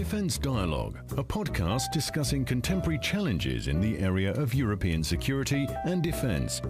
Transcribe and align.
Defence 0.00 0.38
Dialogue, 0.38 0.96
a 1.18 1.22
podcast 1.22 1.92
discussing 1.92 2.42
contemporary 2.42 2.98
challenges 3.00 3.68
in 3.68 3.82
the 3.82 3.98
area 3.98 4.32
of 4.32 4.54
European 4.54 5.04
security 5.04 5.68
and 5.84 6.02
defence. 6.02 6.62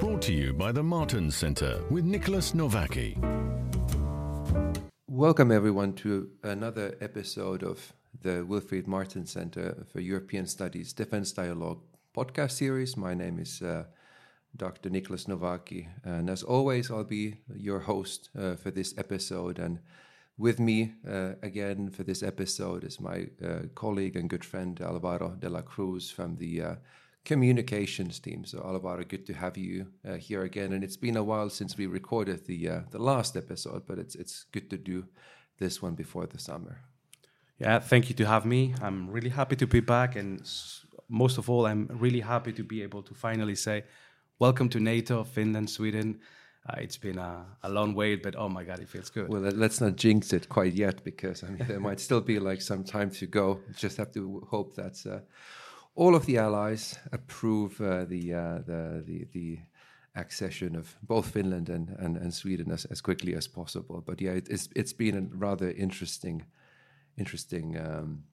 Brought 0.00 0.22
to 0.22 0.32
you 0.32 0.54
by 0.54 0.72
the 0.72 0.82
Martens 0.82 1.36
Centre 1.36 1.84
with 1.90 2.06
Nicholas 2.06 2.52
Novaky. 2.52 3.18
Welcome, 5.06 5.52
everyone, 5.52 5.92
to 5.96 6.30
another 6.42 6.96
episode 7.02 7.62
of 7.62 7.92
the 8.22 8.46
Wilfried 8.48 8.86
Martens 8.86 9.30
Centre 9.30 9.84
for 9.92 10.00
European 10.00 10.46
Studies 10.46 10.94
Defence 10.94 11.32
Dialogue 11.32 11.82
podcast 12.16 12.52
series. 12.52 12.96
My 12.96 13.12
name 13.12 13.40
is 13.40 13.60
uh, 13.60 13.84
Dr. 14.56 14.88
Nicholas 14.88 15.26
Novaky, 15.26 15.88
and 16.02 16.30
as 16.30 16.42
always, 16.42 16.90
I'll 16.90 17.04
be 17.04 17.40
your 17.54 17.80
host 17.80 18.30
uh, 18.34 18.54
for 18.56 18.70
this 18.70 18.94
episode. 18.96 19.58
And 19.58 19.80
with 20.36 20.58
me 20.58 20.92
uh, 21.08 21.32
again 21.42 21.90
for 21.90 22.02
this 22.02 22.22
episode 22.22 22.84
is 22.84 23.00
my 23.00 23.26
uh, 23.44 23.60
colleague 23.74 24.16
and 24.16 24.28
good 24.28 24.44
friend 24.44 24.80
Alvaro 24.80 25.30
de 25.38 25.48
la 25.48 25.62
Cruz 25.62 26.10
from 26.10 26.36
the 26.36 26.62
uh, 26.62 26.74
communications 27.24 28.18
team. 28.18 28.44
So 28.44 28.58
Alvaro, 28.58 29.04
good 29.04 29.26
to 29.26 29.32
have 29.32 29.56
you 29.56 29.86
uh, 30.08 30.14
here 30.14 30.42
again. 30.42 30.72
And 30.72 30.84
it's 30.84 30.96
been 30.96 31.16
a 31.16 31.22
while 31.22 31.50
since 31.50 31.76
we 31.76 31.86
recorded 31.86 32.46
the 32.46 32.68
uh, 32.68 32.80
the 32.90 32.98
last 32.98 33.36
episode, 33.36 33.86
but 33.86 33.98
it's 33.98 34.14
it's 34.14 34.44
good 34.52 34.68
to 34.70 34.76
do 34.76 35.06
this 35.58 35.82
one 35.82 35.94
before 35.94 36.26
the 36.26 36.38
summer. 36.38 36.80
Yeah, 37.58 37.78
thank 37.78 38.08
you 38.08 38.16
to 38.16 38.26
have 38.26 38.44
me. 38.44 38.74
I'm 38.82 39.08
really 39.10 39.30
happy 39.30 39.56
to 39.56 39.66
be 39.66 39.80
back, 39.80 40.16
and 40.16 40.42
most 41.08 41.38
of 41.38 41.48
all, 41.48 41.66
I'm 41.66 41.88
really 42.00 42.20
happy 42.20 42.52
to 42.52 42.64
be 42.64 42.82
able 42.82 43.02
to 43.02 43.14
finally 43.14 43.54
say, 43.54 43.84
"Welcome 44.40 44.68
to 44.70 44.80
NATO, 44.80 45.24
Finland, 45.24 45.70
Sweden." 45.70 46.20
Uh, 46.66 46.76
it's 46.78 46.96
been 46.96 47.18
a, 47.18 47.44
a, 47.62 47.68
long 47.68 47.94
wait, 47.94 48.22
but 48.22 48.34
oh 48.36 48.48
my 48.48 48.64
god, 48.64 48.80
it 48.80 48.88
feels 48.88 49.10
good. 49.10 49.28
Well, 49.28 49.42
let's 49.42 49.82
not 49.82 49.96
jinx 49.96 50.32
it 50.32 50.48
quite 50.48 50.72
yet, 50.72 51.04
because 51.04 51.44
I 51.44 51.48
mean 51.48 51.66
there 51.68 51.80
might 51.80 52.00
still 52.00 52.22
be 52.22 52.38
like 52.38 52.62
some 52.62 52.84
time 52.84 53.10
to 53.10 53.26
go. 53.26 53.60
Just 53.76 53.98
have 53.98 54.12
to 54.12 54.46
hope 54.50 54.74
that 54.76 55.04
uh, 55.06 55.20
all 55.94 56.14
of 56.14 56.24
the 56.24 56.38
allies 56.38 56.98
approve 57.12 57.78
uh, 57.82 58.06
the, 58.06 58.32
uh, 58.32 58.58
the, 58.66 59.02
the 59.06 59.28
the 59.32 59.58
accession 60.16 60.76
of 60.76 60.96
both 61.02 61.28
Finland 61.32 61.68
and 61.68 61.90
and, 61.98 62.16
and 62.16 62.32
Sweden 62.32 62.70
as, 62.70 62.86
as 62.86 63.02
quickly 63.02 63.34
as 63.34 63.46
possible. 63.46 64.00
But 64.00 64.22
yeah, 64.22 64.32
it, 64.32 64.48
it's 64.48 64.70
it's 64.74 64.94
been 64.94 65.16
a 65.16 65.36
rather 65.36 65.70
interesting 65.70 66.46
interesting. 67.18 67.78
Um, 67.78 68.24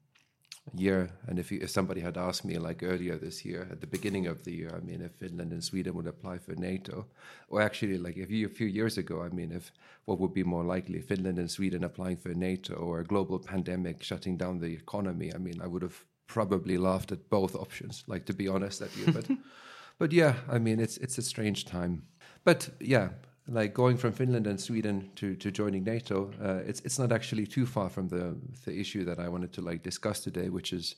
year. 0.74 1.10
And 1.26 1.38
if, 1.38 1.50
you, 1.50 1.60
if 1.60 1.70
somebody 1.70 2.00
had 2.00 2.16
asked 2.16 2.44
me 2.44 2.58
like 2.58 2.82
earlier 2.82 3.16
this 3.16 3.44
year, 3.44 3.68
at 3.70 3.80
the 3.80 3.86
beginning 3.86 4.26
of 4.26 4.44
the 4.44 4.52
year, 4.52 4.72
I 4.74 4.80
mean, 4.80 5.02
if 5.02 5.12
Finland 5.12 5.52
and 5.52 5.62
Sweden 5.62 5.94
would 5.94 6.06
apply 6.06 6.38
for 6.38 6.54
NATO, 6.54 7.06
or 7.48 7.60
actually 7.60 7.98
like 7.98 8.16
if 8.16 8.30
you, 8.30 8.46
a 8.46 8.50
few 8.50 8.66
years 8.66 8.98
ago, 8.98 9.22
I 9.22 9.28
mean, 9.28 9.52
if 9.52 9.72
what 10.04 10.18
would 10.18 10.32
be 10.32 10.44
more 10.44 10.64
likely, 10.64 11.00
Finland 11.00 11.38
and 11.38 11.50
Sweden 11.50 11.84
applying 11.84 12.16
for 12.16 12.30
NATO 12.30 12.74
or 12.74 13.00
a 13.00 13.04
global 13.04 13.38
pandemic 13.38 14.02
shutting 14.02 14.36
down 14.36 14.60
the 14.60 14.74
economy, 14.74 15.32
I 15.34 15.38
mean, 15.38 15.60
I 15.62 15.66
would 15.66 15.82
have 15.82 16.04
probably 16.26 16.78
laughed 16.78 17.12
at 17.12 17.28
both 17.28 17.54
options, 17.54 18.04
like 18.06 18.24
to 18.26 18.32
be 18.32 18.48
honest 18.48 18.80
at 18.82 18.96
you. 18.96 19.12
But, 19.12 19.28
but 19.98 20.12
yeah, 20.12 20.34
I 20.48 20.58
mean, 20.58 20.80
it's 20.80 20.96
it's 20.98 21.18
a 21.18 21.22
strange 21.22 21.64
time. 21.64 22.04
But 22.44 22.70
yeah, 22.80 23.10
like 23.48 23.74
going 23.74 23.96
from 23.96 24.12
Finland 24.12 24.46
and 24.46 24.60
Sweden 24.60 25.10
to, 25.16 25.34
to 25.36 25.50
joining 25.50 25.84
NATO, 25.84 26.30
uh, 26.42 26.60
it's 26.66 26.80
it's 26.80 26.98
not 26.98 27.12
actually 27.12 27.46
too 27.46 27.66
far 27.66 27.90
from 27.90 28.08
the 28.08 28.36
the 28.64 28.78
issue 28.78 29.04
that 29.04 29.18
I 29.18 29.28
wanted 29.28 29.52
to 29.54 29.62
like 29.62 29.82
discuss 29.82 30.20
today, 30.20 30.48
which 30.48 30.72
is 30.72 30.96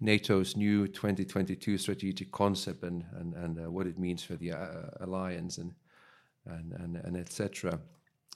NATO's 0.00 0.56
new 0.56 0.86
2022 0.86 1.78
strategic 1.78 2.30
concept 2.30 2.84
and 2.84 3.04
and, 3.18 3.34
and 3.34 3.58
uh, 3.58 3.70
what 3.70 3.86
it 3.86 3.98
means 3.98 4.22
for 4.22 4.36
the 4.36 4.52
uh, 4.52 4.90
alliance 5.00 5.58
and 5.58 5.74
and 6.46 6.72
and, 6.72 6.96
and 6.96 7.16
etc. 7.16 7.80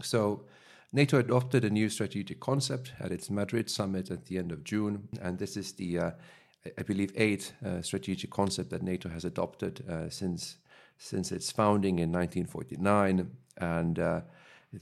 So. 0.02 0.44
NATO 0.92 1.18
adopted 1.18 1.64
a 1.64 1.70
new 1.70 1.88
strategic 1.88 2.38
concept 2.38 2.92
at 3.00 3.10
its 3.10 3.28
Madrid 3.28 3.68
summit 3.68 4.12
at 4.12 4.26
the 4.26 4.38
end 4.38 4.52
of 4.52 4.62
June, 4.62 5.08
and 5.20 5.36
this 5.36 5.56
is 5.56 5.72
the, 5.72 5.98
uh, 5.98 6.10
I 6.78 6.82
believe, 6.84 7.10
eighth 7.16 7.52
uh, 7.66 7.82
strategic 7.82 8.30
concept 8.30 8.70
that 8.70 8.80
NATO 8.80 9.08
has 9.08 9.24
adopted 9.24 9.84
uh, 9.90 10.08
since 10.08 10.58
since 10.96 11.32
its 11.32 11.50
founding 11.50 11.98
in 11.98 12.12
1949 12.12 13.28
and 13.58 13.98
uh, 13.98 14.20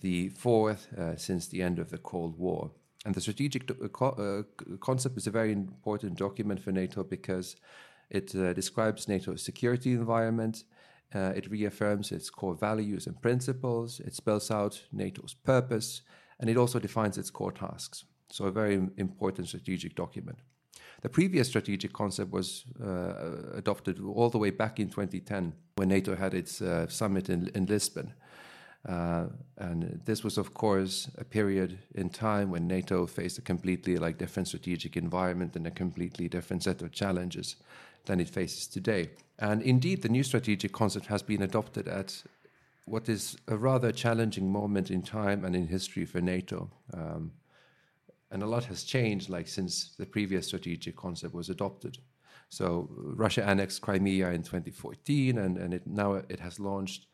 the 0.01 0.31
fourth 0.31 0.93
uh, 0.95 1.17
since 1.17 1.49
the 1.49 1.63
end 1.63 1.79
of 1.79 1.91
the 1.91 1.99
Cold 1.99 2.39
War. 2.39 2.71
And 3.05 3.15
the 3.15 3.21
strategic 3.21 3.71
uh, 3.71 3.89
co- 3.89 4.47
uh, 4.69 4.77
concept 4.79 5.17
is 5.17 5.27
a 5.27 5.31
very 5.31 5.53
important 5.53 6.17
document 6.17 6.61
for 6.61 6.73
NATO 6.73 7.03
because 7.03 7.57
it 8.11 8.35
uh, 8.35 8.53
describes 8.53 9.09
NATO's 9.09 9.43
security 9.43 9.93
environment. 9.93 10.65
Uh, 11.15 11.33
it 11.35 11.51
reaffirms 11.51 12.13
its 12.13 12.31
core 12.31 12.55
values 12.55 13.07
and 13.07 13.21
principles. 13.21 14.01
It 14.01 14.15
spells 14.15 14.51
out 14.51 14.83
NATO's 14.93 15.35
purpose, 15.35 16.03
and 16.39 16.49
it 16.49 16.57
also 16.57 16.79
defines 16.79 17.19
its 17.19 17.31
core 17.31 17.53
tasks. 17.53 18.05
So, 18.31 18.47
a 18.47 18.51
very 18.51 18.75
important 18.97 19.49
strategic 19.49 19.95
document. 19.95 20.39
The 21.03 21.11
previous 21.11 21.49
strategic 21.49 21.93
concept 21.93 22.31
was 22.31 22.65
adopted 23.55 24.01
all 24.01 24.31
the 24.31 24.39
way 24.39 24.51
back 24.51 24.79
in 24.81 24.89
2010 24.89 25.53
when 25.75 25.89
NATO 25.89 26.17
had 26.17 26.33
its 26.33 26.63
summit 26.89 27.29
in, 27.29 27.49
in 27.55 27.67
Lisbon. 27.67 28.15
Uh, 28.89 29.27
and 29.59 30.01
this 30.05 30.25
was, 30.25 30.39
of 30.39 30.55
course, 30.55 31.09
a 31.17 31.25
period 31.25 31.79
in 31.95 32.09
time 32.09 32.51
when 32.51 32.67
NATO 32.67 33.07
faced 33.07 33.39
a 33.39 33.43
completely 33.43 33.97
like 33.97 34.19
different 34.19 34.49
strategic 34.49 34.97
environment 34.97 35.55
and 35.55 35.67
a 35.67 35.71
completely 35.71 36.29
different 36.29 36.65
set 36.65 36.83
of 36.83 36.91
challenges 36.91 37.57
than 38.07 38.21
it 38.21 38.29
faces 38.29 38.67
today. 38.67 39.11
And 39.39 39.63
indeed, 39.63 40.03
the 40.03 40.09
new 40.09 40.25
strategic 40.25 40.73
concept 40.73 41.07
has 41.07 41.23
been 41.23 41.43
adopted 41.43 41.87
at 41.87 42.23
what 42.85 43.09
is 43.09 43.37
a 43.47 43.57
rather 43.57 43.93
challenging 43.93 44.51
moment 44.51 44.91
in 44.91 45.03
time 45.03 45.45
and 45.45 45.55
in 45.55 45.69
history 45.69 46.05
for 46.05 46.21
NATO. 46.21 46.69
Um, 46.93 47.33
and 48.33 48.43
a 48.43 48.47
lot 48.47 48.65
has 48.65 48.83
changed, 48.83 49.29
like 49.29 49.47
since 49.47 49.95
the 49.99 50.07
previous 50.07 50.47
strategic 50.47 50.97
concept 50.97 51.35
was 51.35 51.51
adopted. 51.51 51.99
So 52.49 52.89
Russia 52.91 53.45
annexed 53.45 53.81
Crimea 53.83 54.31
in 54.31 54.43
2014, 54.43 55.39
and, 55.39 55.57
and 55.57 55.75
it, 55.75 55.87
now 55.87 56.15
it 56.15 56.41
has 56.41 56.59
launched 56.59 57.07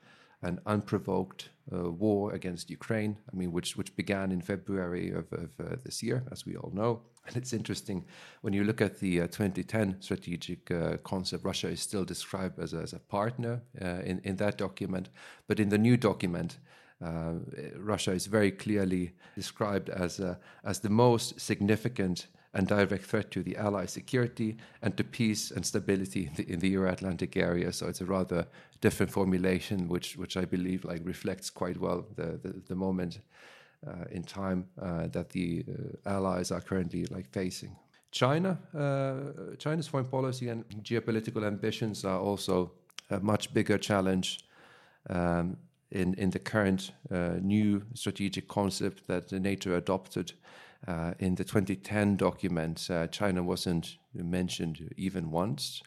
an 0.43 0.60
unprovoked 0.66 1.50
uh, 1.72 1.91
war 1.91 2.32
against 2.32 2.71
Ukraine. 2.71 3.16
I 3.32 3.37
mean, 3.37 3.53
which 3.53 3.76
which 3.76 3.94
began 3.97 4.32
in 4.32 4.41
February 4.41 5.10
of, 5.10 5.32
of 5.32 5.50
uh, 5.60 5.76
this 5.84 6.03
year, 6.03 6.25
as 6.31 6.47
we 6.47 6.56
all 6.56 6.71
know. 6.72 7.03
And 7.26 7.37
it's 7.37 7.53
interesting 7.53 8.04
when 8.41 8.54
you 8.54 8.65
look 8.65 8.81
at 8.81 9.00
the 9.00 9.22
uh, 9.22 9.26
2010 9.26 9.97
strategic 10.00 10.71
uh, 10.71 10.97
concept. 10.99 11.44
Russia 11.44 11.69
is 11.69 11.81
still 11.81 12.04
described 12.04 12.59
as 12.59 12.72
a, 12.72 12.78
as 12.78 12.93
a 12.93 12.99
partner 12.99 13.60
uh, 13.82 14.00
in 14.04 14.21
in 14.25 14.37
that 14.37 14.59
document, 14.59 15.10
but 15.47 15.60
in 15.60 15.69
the 15.69 15.78
new 15.78 15.97
document. 15.97 16.59
Uh, 17.00 17.34
Russia 17.76 18.10
is 18.10 18.26
very 18.26 18.50
clearly 18.50 19.12
described 19.37 19.88
as 19.88 20.20
as 20.65 20.81
the 20.81 20.91
most 20.91 21.41
significant 21.41 22.26
and 22.53 22.66
direct 22.66 23.04
threat 23.04 23.31
to 23.31 23.42
the 23.42 23.56
Allied 23.56 23.91
security 23.91 24.56
and 24.82 24.97
to 24.97 25.04
peace 25.04 25.50
and 25.50 25.64
stability 25.64 26.26
in 26.26 26.34
the, 26.34 26.53
in 26.53 26.59
the 26.60 26.69
Euro-Atlantic 26.69 27.36
area. 27.36 27.72
So 27.72 27.88
it's 27.88 28.00
a 28.00 28.06
rather 28.06 28.47
different 28.81 29.12
formulation, 29.12 29.88
which 29.88 30.16
which 30.16 30.36
I 30.36 30.44
believe 30.44 30.84
like 30.84 31.03
reflects 31.04 31.50
quite 31.50 31.78
well 31.78 32.06
the 32.16 32.38
the, 32.42 32.62
the 32.69 32.75
moment 32.75 33.20
uh, 33.87 34.04
in 34.10 34.22
time 34.22 34.66
uh, 34.81 35.06
that 35.08 35.31
the 35.31 35.64
uh, 35.69 36.10
Allies 36.10 36.50
are 36.50 36.60
currently 36.60 37.06
like 37.06 37.28
facing. 37.31 37.76
China, 38.10 38.58
uh, 38.75 39.54
China's 39.58 39.87
foreign 39.87 40.06
policy 40.06 40.48
and 40.48 40.64
geopolitical 40.82 41.47
ambitions 41.47 42.04
are 42.04 42.19
also 42.19 42.72
a 43.10 43.20
much 43.20 43.53
bigger 43.53 43.78
challenge. 43.78 44.41
Um, 45.10 45.56
in, 45.91 46.14
in 46.14 46.31
the 46.31 46.38
current 46.38 46.92
uh, 47.10 47.37
new 47.41 47.82
strategic 47.94 48.47
concept 48.47 49.06
that 49.06 49.32
NATO 49.32 49.75
adopted, 49.75 50.32
uh, 50.86 51.14
in 51.18 51.34
the 51.34 51.44
2010 51.44 52.16
document, 52.16 52.88
uh, 52.90 53.06
China 53.08 53.42
wasn't 53.42 53.96
mentioned 54.14 54.92
even 54.96 55.30
once, 55.30 55.82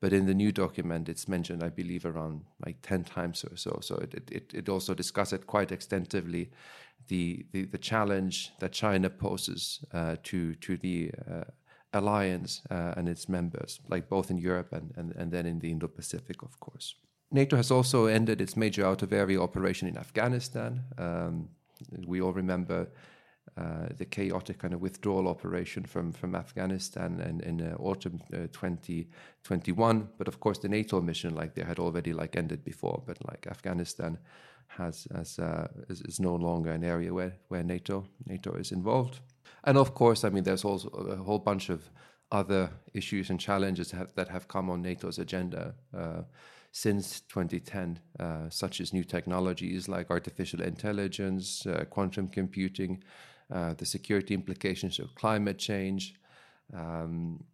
but 0.00 0.12
in 0.12 0.26
the 0.26 0.34
new 0.34 0.52
document, 0.52 1.08
it's 1.08 1.26
mentioned, 1.26 1.62
I 1.62 1.70
believe, 1.70 2.04
around 2.04 2.44
like 2.64 2.76
10 2.82 3.04
times 3.04 3.44
or 3.44 3.56
so. 3.56 3.78
So 3.82 3.96
it, 3.96 4.30
it, 4.30 4.54
it 4.54 4.68
also 4.68 4.94
discusses 4.94 5.40
quite 5.46 5.72
extensively 5.72 6.50
the, 7.08 7.46
the, 7.52 7.64
the, 7.64 7.78
challenge 7.78 8.52
that 8.58 8.72
China 8.72 9.08
poses 9.08 9.84
uh, 9.92 10.16
to, 10.24 10.54
to 10.56 10.76
the 10.76 11.12
uh, 11.30 11.44
alliance 11.92 12.62
uh, 12.70 12.94
and 12.96 13.08
its 13.08 13.28
members, 13.28 13.80
like 13.88 14.08
both 14.08 14.30
in 14.30 14.38
Europe 14.38 14.72
and, 14.72 14.92
and, 14.96 15.12
and 15.12 15.30
then 15.32 15.46
in 15.46 15.60
the 15.60 15.70
Indo 15.70 15.88
Pacific, 15.88 16.42
of 16.42 16.58
course. 16.60 16.94
NATO 17.30 17.56
has 17.56 17.70
also 17.70 18.06
ended 18.06 18.40
its 18.40 18.56
major 18.56 18.84
out 18.84 19.02
of 19.02 19.12
area 19.12 19.40
operation 19.40 19.88
in 19.88 19.96
Afghanistan. 19.96 20.82
Um, 20.98 21.48
we 22.06 22.20
all 22.20 22.32
remember 22.32 22.88
uh, 23.58 23.88
the 23.96 24.04
chaotic 24.04 24.58
kind 24.58 24.74
of 24.74 24.82
withdrawal 24.82 25.26
operation 25.28 25.82
from, 25.82 26.12
from 26.12 26.34
Afghanistan 26.34 27.20
and 27.20 27.40
in 27.40 27.62
uh, 27.62 27.74
autumn 27.78 28.20
uh, 28.34 28.48
2021. 28.52 30.08
But 30.18 30.28
of 30.28 30.40
course, 30.40 30.58
the 30.58 30.68
NATO 30.68 31.00
mission, 31.00 31.34
like 31.34 31.54
they 31.54 31.62
had 31.62 31.78
already 31.78 32.12
like 32.12 32.36
ended 32.36 32.62
before. 32.64 33.02
But 33.06 33.16
like 33.26 33.46
Afghanistan 33.46 34.18
has 34.68 35.06
as 35.14 35.38
uh, 35.38 35.68
is, 35.88 36.02
is, 36.02 36.20
no 36.20 36.34
longer 36.34 36.70
an 36.70 36.84
area 36.84 37.14
where, 37.14 37.32
where 37.48 37.62
NATO 37.62 38.04
NATO 38.26 38.52
is 38.56 38.72
involved. 38.72 39.20
And 39.64 39.78
of 39.78 39.94
course, 39.94 40.22
I 40.22 40.28
mean, 40.28 40.44
there's 40.44 40.64
also 40.64 40.88
a 40.88 41.16
whole 41.16 41.38
bunch 41.38 41.70
of 41.70 41.88
other 42.30 42.70
issues 42.92 43.30
and 43.30 43.40
challenges 43.40 43.90
that 43.90 43.96
have, 43.96 44.14
that 44.16 44.28
have 44.28 44.48
come 44.48 44.68
on 44.68 44.82
NATO's 44.82 45.18
agenda 45.18 45.74
uh, 45.96 46.22
since 46.72 47.20
2010, 47.20 48.00
uh, 48.20 48.50
such 48.50 48.82
as 48.82 48.92
new 48.92 49.04
technologies 49.04 49.88
like 49.88 50.10
artificial 50.10 50.60
intelligence, 50.60 51.66
quantum 51.88 52.28
computing, 52.28 53.02
uh, 53.52 53.74
the 53.74 53.86
security 53.86 54.34
implications 54.34 54.98
of 54.98 55.14
climate 55.14 55.58
change. 55.58 56.14
Um, 56.74 57.44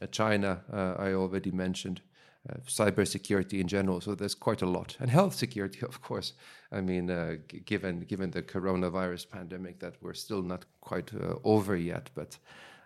uh, 0.00 0.06
China, 0.06 0.62
uh, 0.72 0.94
I 0.98 1.12
already 1.12 1.50
mentioned. 1.50 2.00
Uh, 2.46 2.56
cybersecurity 2.66 3.58
in 3.58 3.66
general. 3.66 4.02
So 4.02 4.14
there's 4.14 4.34
quite 4.34 4.60
a 4.60 4.66
lot, 4.66 4.98
and 5.00 5.08
health 5.08 5.34
security, 5.34 5.80
of 5.82 6.02
course. 6.02 6.34
I 6.70 6.82
mean, 6.82 7.08
uh, 7.10 7.36
g- 7.48 7.60
given 7.60 8.00
given 8.00 8.32
the 8.32 8.42
coronavirus 8.42 9.30
pandemic 9.30 9.78
that 9.78 9.94
we're 10.02 10.12
still 10.12 10.42
not 10.42 10.66
quite 10.82 11.10
uh, 11.14 11.36
over 11.42 11.74
yet, 11.74 12.10
but 12.14 12.36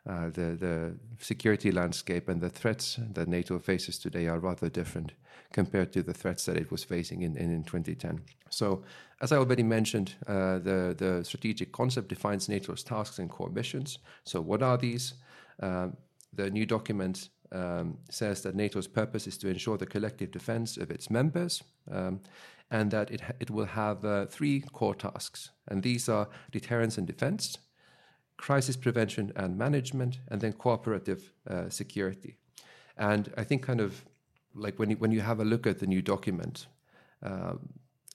uh, 0.08 0.30
the 0.30 0.56
the 0.58 0.94
security 1.20 1.70
landscape 1.70 2.28
and 2.28 2.40
the 2.40 2.48
threats 2.48 2.98
that 3.12 3.28
NATO 3.28 3.58
faces 3.58 3.98
today 3.98 4.26
are 4.26 4.38
rather 4.38 4.68
different 4.68 5.12
compared 5.52 5.92
to 5.92 6.02
the 6.02 6.14
threats 6.14 6.44
that 6.44 6.56
it 6.56 6.70
was 6.70 6.84
facing 6.84 7.22
in 7.22 7.36
in, 7.36 7.50
in 7.50 7.64
2010. 7.64 8.20
So, 8.50 8.82
as 9.20 9.32
I 9.32 9.36
already 9.36 9.62
mentioned, 9.62 10.14
uh, 10.26 10.58
the 10.58 10.94
the 10.96 11.24
strategic 11.24 11.72
concept 11.72 12.08
defines 12.08 12.48
NATO's 12.48 12.82
tasks 12.82 13.18
and 13.18 13.28
core 13.30 13.50
missions. 13.50 13.98
So, 14.24 14.40
what 14.40 14.62
are 14.62 14.78
these? 14.78 15.14
Um, 15.60 15.96
the 16.34 16.50
new 16.50 16.66
document 16.66 17.30
um, 17.52 17.98
says 18.10 18.42
that 18.42 18.54
NATO's 18.54 18.86
purpose 18.86 19.26
is 19.26 19.38
to 19.38 19.48
ensure 19.48 19.76
the 19.78 19.86
collective 19.86 20.30
defense 20.30 20.76
of 20.76 20.90
its 20.90 21.10
members 21.10 21.62
um, 21.90 22.20
and 22.70 22.90
that 22.90 23.10
it, 23.10 23.22
it 23.40 23.50
will 23.50 23.66
have 23.66 24.04
uh, 24.04 24.26
three 24.26 24.60
core 24.72 24.94
tasks. 24.94 25.50
And 25.68 25.82
these 25.82 26.08
are 26.08 26.28
deterrence 26.52 26.98
and 26.98 27.06
defense, 27.06 27.58
crisis 28.38 28.76
prevention 28.76 29.32
and 29.36 29.58
management, 29.58 30.20
and 30.28 30.40
then 30.40 30.52
cooperative 30.52 31.32
uh, 31.50 31.68
security. 31.68 32.38
And 32.96 33.30
I 33.36 33.44
think, 33.44 33.62
kind 33.62 33.80
of 33.80 34.04
like 34.54 34.78
when 34.78 34.90
you, 34.90 34.96
when 34.96 35.12
you 35.12 35.20
have 35.20 35.40
a 35.40 35.44
look 35.44 35.66
at 35.66 35.78
the 35.78 35.86
new 35.86 36.02
document, 36.02 36.66
um, 37.22 37.58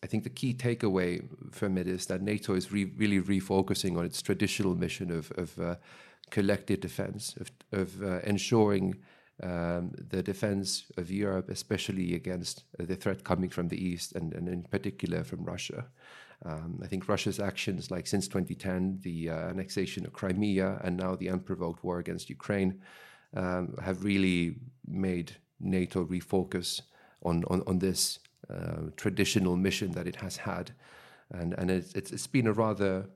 I 0.04 0.08
think 0.08 0.24
the 0.24 0.30
key 0.30 0.54
takeaway 0.54 1.24
from 1.52 1.78
it 1.78 1.88
is 1.88 2.06
that 2.08 2.22
NATO 2.22 2.56
is 2.56 2.72
re- 2.72 2.92
really 2.98 3.22
refocusing 3.22 3.98
on 3.98 4.06
its 4.06 4.22
traditional 4.22 4.76
mission 4.76 5.12
of, 5.12 5.32
of 5.38 5.60
uh, 5.60 5.76
collective 6.30 6.82
defense, 6.82 7.36
of, 7.40 7.52
of 7.72 8.04
uh, 8.04 8.20
ensuring 8.24 8.96
um, 9.42 9.92
the 10.10 10.22
defense 10.22 10.86
of 10.98 11.10
Europe, 11.10 11.50
especially 11.50 12.16
against 12.16 12.64
uh, 12.80 12.86
the 12.86 12.96
threat 12.96 13.24
coming 13.24 13.50
from 13.50 13.70
the 13.70 13.78
east 13.78 14.14
and, 14.14 14.34
and 14.34 14.48
in 14.48 14.64
particular 14.64 15.24
from 15.24 15.44
Russia. 15.44 15.86
Um, 16.46 16.80
I 16.84 16.88
think 16.88 17.08
Russia's 17.08 17.40
actions, 17.40 17.90
like 17.90 18.06
since 18.06 18.28
2010, 18.28 19.00
the 19.02 19.30
uh, 19.30 19.36
annexation 19.50 20.06
of 20.06 20.14
Crimea 20.14 20.80
and 20.84 20.98
now 20.98 21.16
the 21.16 21.30
unprovoked 21.30 21.84
war 21.84 22.00
against 22.00 22.30
Ukraine, 22.30 22.82
um, 23.36 23.76
have 23.82 24.04
really 24.04 24.56
made 24.88 25.38
NATO 25.60 26.06
refocus 26.06 26.82
on, 27.24 27.46
on, 27.48 27.64
on 27.66 27.80
this 27.80 28.20
uh, 28.50 28.90
traditional 28.98 29.56
mission 29.56 29.92
that 29.92 30.08
it 30.08 30.18
has 30.18 30.38
had. 30.38 30.72
And, 31.32 31.54
and 31.58 31.72
it's, 31.72 31.94
it's 31.94 32.28
been 32.28 32.48
a 32.48 32.54
rather 32.54 33.08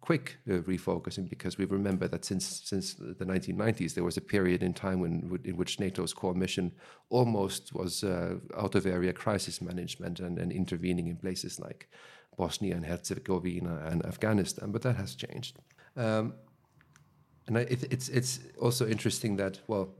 quick 0.00 0.38
uh, 0.48 0.54
refocusing 0.60 1.28
because 1.28 1.58
we 1.58 1.64
remember 1.64 2.08
that 2.08 2.24
since 2.24 2.62
since 2.64 2.94
the 2.94 3.24
1990s 3.24 3.94
there 3.94 4.04
was 4.04 4.16
a 4.16 4.20
period 4.20 4.62
in 4.62 4.72
time 4.72 5.00
when 5.00 5.38
in 5.44 5.56
which 5.56 5.78
NATO's 5.78 6.14
core 6.14 6.34
mission 6.34 6.72
almost 7.10 7.74
was 7.74 8.02
uh, 8.02 8.36
out 8.56 8.74
of 8.74 8.86
area 8.86 9.12
crisis 9.12 9.60
management 9.60 10.20
and, 10.20 10.38
and 10.38 10.52
intervening 10.52 11.08
in 11.08 11.16
places 11.16 11.60
like 11.60 11.88
Bosnia 12.36 12.74
and 12.74 12.84
Herzegovina 12.84 13.88
and 13.90 14.04
Afghanistan, 14.04 14.70
but 14.72 14.82
that 14.82 14.96
has 14.96 15.14
changed. 15.14 15.58
Um, 15.96 16.34
and 17.46 17.58
I, 17.58 17.60
it, 17.62 17.84
it's 17.92 18.08
it's 18.08 18.40
also 18.60 18.86
interesting 18.86 19.36
that 19.36 19.60
well, 19.68 19.94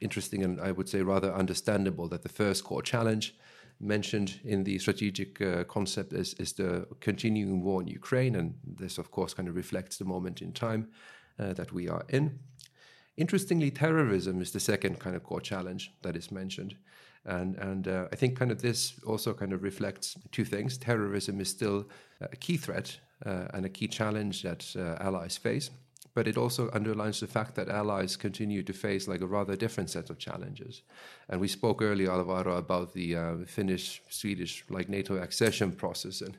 interesting 0.00 0.44
and 0.44 0.60
I 0.60 0.72
would 0.72 0.88
say 0.88 1.02
rather 1.02 1.32
understandable 1.32 2.08
that 2.08 2.22
the 2.22 2.28
first 2.28 2.64
core 2.64 2.82
challenge 2.82 3.34
mentioned 3.80 4.40
in 4.44 4.64
the 4.64 4.78
strategic 4.78 5.40
uh, 5.40 5.64
concept 5.64 6.12
is, 6.12 6.34
is 6.34 6.52
the 6.52 6.86
continuing 7.00 7.62
war 7.62 7.82
in 7.82 7.88
Ukraine, 7.88 8.36
and 8.36 8.54
this, 8.64 8.96
of 8.96 9.10
course, 9.10 9.34
kind 9.34 9.48
of 9.48 9.56
reflects 9.56 9.96
the 9.96 10.04
moment 10.04 10.40
in 10.40 10.52
time 10.52 10.88
uh, 11.38 11.52
that 11.54 11.72
we 11.72 11.88
are 11.88 12.04
in. 12.08 12.38
Interestingly, 13.16 13.70
terrorism 13.70 14.40
is 14.40 14.52
the 14.52 14.60
second 14.60 15.00
kind 15.00 15.16
of 15.16 15.24
core 15.24 15.40
challenge 15.40 15.92
that 16.02 16.16
is 16.16 16.30
mentioned. 16.30 16.76
And, 17.24 17.56
and 17.56 17.86
uh, 17.86 18.08
I 18.12 18.16
think 18.16 18.36
kind 18.36 18.50
of 18.50 18.62
this 18.62 18.94
also 19.06 19.32
kind 19.32 19.52
of 19.52 19.62
reflects 19.62 20.16
two 20.32 20.44
things. 20.44 20.76
Terrorism 20.76 21.40
is 21.40 21.48
still 21.48 21.86
a 22.20 22.36
key 22.36 22.56
threat 22.56 22.98
uh, 23.24 23.46
and 23.54 23.64
a 23.64 23.68
key 23.68 23.86
challenge 23.86 24.42
that 24.42 24.66
uh, 24.76 25.02
allies 25.02 25.36
face 25.36 25.70
but 26.14 26.28
it 26.28 26.36
also 26.36 26.70
underlines 26.72 27.20
the 27.20 27.26
fact 27.26 27.54
that 27.54 27.68
allies 27.68 28.16
continue 28.16 28.62
to 28.62 28.72
face 28.72 29.08
like 29.08 29.22
a 29.22 29.26
rather 29.26 29.56
different 29.56 29.88
set 29.88 30.10
of 30.10 30.18
challenges. 30.18 30.82
And 31.28 31.40
we 31.40 31.48
spoke 31.48 31.80
earlier, 31.80 32.10
Alvaro, 32.10 32.56
about 32.56 32.92
the 32.92 33.16
uh, 33.16 33.34
Finnish-Swedish 33.46 34.64
like 34.68 34.88
NATO 34.88 35.16
accession 35.16 35.72
process, 35.72 36.20
and 36.20 36.36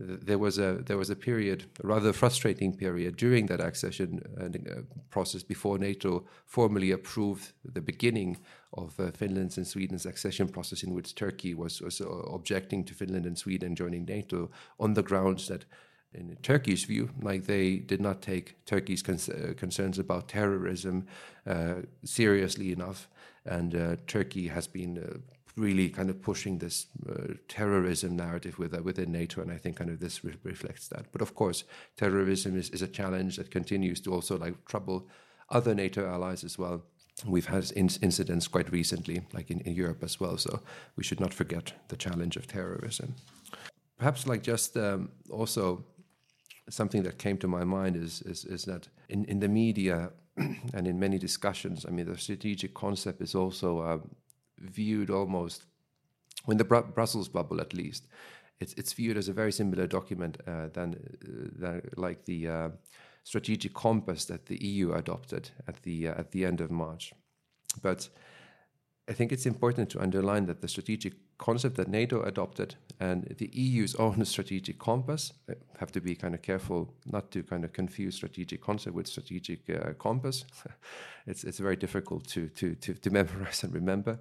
there 0.00 0.38
was 0.38 0.58
a 0.58 0.82
there 0.86 0.96
was 0.96 1.10
a 1.10 1.16
period, 1.16 1.64
a 1.84 1.86
rather 1.86 2.12
frustrating 2.12 2.74
period 2.74 3.16
during 3.16 3.46
that 3.46 3.60
accession 3.60 4.22
uh, 4.40 4.80
process 5.10 5.42
before 5.42 5.78
NATO 5.78 6.24
formally 6.46 6.90
approved 6.90 7.52
the 7.64 7.80
beginning 7.80 8.38
of 8.72 8.98
uh, 8.98 9.10
Finland's 9.10 9.58
and 9.58 9.66
Sweden's 9.66 10.06
accession 10.06 10.48
process, 10.48 10.82
in 10.82 10.94
which 10.94 11.14
Turkey 11.14 11.54
was 11.54 11.80
was 11.80 12.00
uh, 12.00 12.06
objecting 12.06 12.84
to 12.84 12.94
Finland 12.94 13.26
and 13.26 13.38
Sweden 13.38 13.74
joining 13.74 14.06
NATO 14.06 14.50
on 14.78 14.94
the 14.94 15.02
grounds 15.02 15.46
that 15.48 15.64
in 16.12 16.36
Turkey's 16.42 16.84
view, 16.84 17.10
like 17.22 17.44
they 17.44 17.76
did 17.76 18.00
not 18.00 18.20
take 18.22 18.64
Turkey's 18.66 19.08
uh, 19.08 19.54
concerns 19.56 19.98
about 19.98 20.28
terrorism 20.28 21.06
uh, 21.46 21.74
seriously 22.04 22.72
enough, 22.72 23.08
and 23.44 23.74
uh, 23.74 23.96
Turkey 24.06 24.48
has 24.48 24.66
been 24.66 24.98
uh, 24.98 25.18
really 25.60 25.88
kind 25.88 26.10
of 26.10 26.22
pushing 26.22 26.58
this 26.58 26.86
uh, 27.08 27.34
terrorism 27.48 28.16
narrative 28.16 28.58
with, 28.58 28.72
within 28.80 29.12
NATO, 29.12 29.42
and 29.42 29.52
I 29.52 29.58
think 29.58 29.76
kind 29.76 29.90
of 29.90 30.00
this 30.00 30.24
re 30.24 30.34
reflects 30.42 30.88
that. 30.88 31.06
But 31.12 31.22
of 31.22 31.34
course, 31.34 31.64
terrorism 31.96 32.58
is, 32.58 32.70
is 32.70 32.82
a 32.82 32.88
challenge 32.88 33.36
that 33.36 33.50
continues 33.50 34.00
to 34.02 34.12
also 34.12 34.38
like 34.38 34.64
trouble 34.64 35.08
other 35.48 35.74
NATO 35.74 36.06
allies 36.06 36.44
as 36.44 36.58
well. 36.58 36.82
We've 37.26 37.46
had 37.46 37.70
in 37.72 37.90
incidents 38.00 38.48
quite 38.48 38.72
recently, 38.72 39.22
like 39.32 39.50
in, 39.50 39.60
in 39.60 39.74
Europe 39.74 40.02
as 40.02 40.18
well, 40.20 40.38
so 40.38 40.60
we 40.96 41.04
should 41.04 41.20
not 41.20 41.34
forget 41.34 41.72
the 41.88 41.96
challenge 41.96 42.36
of 42.36 42.46
terrorism 42.46 43.14
perhaps 44.00 44.26
like 44.26 44.42
just 44.42 44.76
um, 44.76 45.10
also 45.30 45.84
something 46.68 47.02
that 47.04 47.18
came 47.18 47.36
to 47.36 47.46
my 47.46 47.64
mind 47.64 47.96
is 47.96 48.22
is, 48.22 48.44
is 48.44 48.64
that 48.64 48.88
in, 49.08 49.24
in 49.26 49.38
the 49.40 49.48
media 49.48 50.10
and 50.74 50.86
in 50.86 50.98
many 50.98 51.18
discussions, 51.18 51.84
I 51.86 51.90
mean, 51.90 52.06
the 52.06 52.16
strategic 52.16 52.72
concept 52.72 53.20
is 53.20 53.34
also 53.34 53.80
uh, 53.80 53.98
viewed 54.60 55.10
almost, 55.10 55.64
in 56.48 56.56
the 56.56 56.64
Br 56.64 56.78
Brussels 56.78 57.28
bubble 57.28 57.60
at 57.60 57.74
least, 57.74 58.06
it's 58.60 58.74
it's 58.74 58.92
viewed 58.92 59.16
as 59.16 59.28
a 59.28 59.32
very 59.32 59.52
similar 59.52 59.86
document 59.86 60.38
uh, 60.46 60.68
than, 60.72 60.94
uh, 60.94 61.48
than 61.58 61.82
like 61.96 62.24
the 62.24 62.48
uh, 62.48 62.68
strategic 63.24 63.74
compass 63.74 64.24
that 64.26 64.46
the 64.46 64.62
EU 64.64 64.92
adopted 64.92 65.50
at 65.66 65.82
the 65.82 66.08
uh, 66.08 66.18
at 66.18 66.30
the 66.32 66.44
end 66.44 66.60
of 66.60 66.70
March, 66.70 67.12
but 67.82 68.08
I 69.08 69.12
think 69.12 69.32
it's 69.32 69.46
important 69.46 69.90
to 69.90 70.00
underline 70.00 70.46
that 70.46 70.60
the 70.60 70.68
strategic 70.68 71.14
concept 71.40 71.76
that 71.76 71.88
NATO 71.88 72.22
adopted 72.22 72.76
and 73.00 73.24
the 73.38 73.50
EU's 73.52 73.94
own 73.94 74.24
strategic 74.34 74.78
compass 74.78 75.32
I 75.48 75.54
have 75.78 75.90
to 75.92 76.00
be 76.00 76.14
kind 76.14 76.34
of 76.34 76.42
careful 76.42 76.92
not 77.06 77.30
to 77.30 77.42
kind 77.42 77.64
of 77.64 77.72
confuse 77.72 78.14
strategic 78.16 78.60
concept 78.60 78.94
with 78.94 79.06
strategic 79.06 79.60
uh, 79.70 79.94
compass. 79.98 80.44
it's 81.26 81.42
it's 81.44 81.58
very 81.58 81.76
difficult 81.76 82.28
to 82.28 82.48
to 82.48 82.74
to, 82.74 82.94
to 82.94 83.10
memorize 83.18 83.64
and 83.64 83.74
remember, 83.74 84.18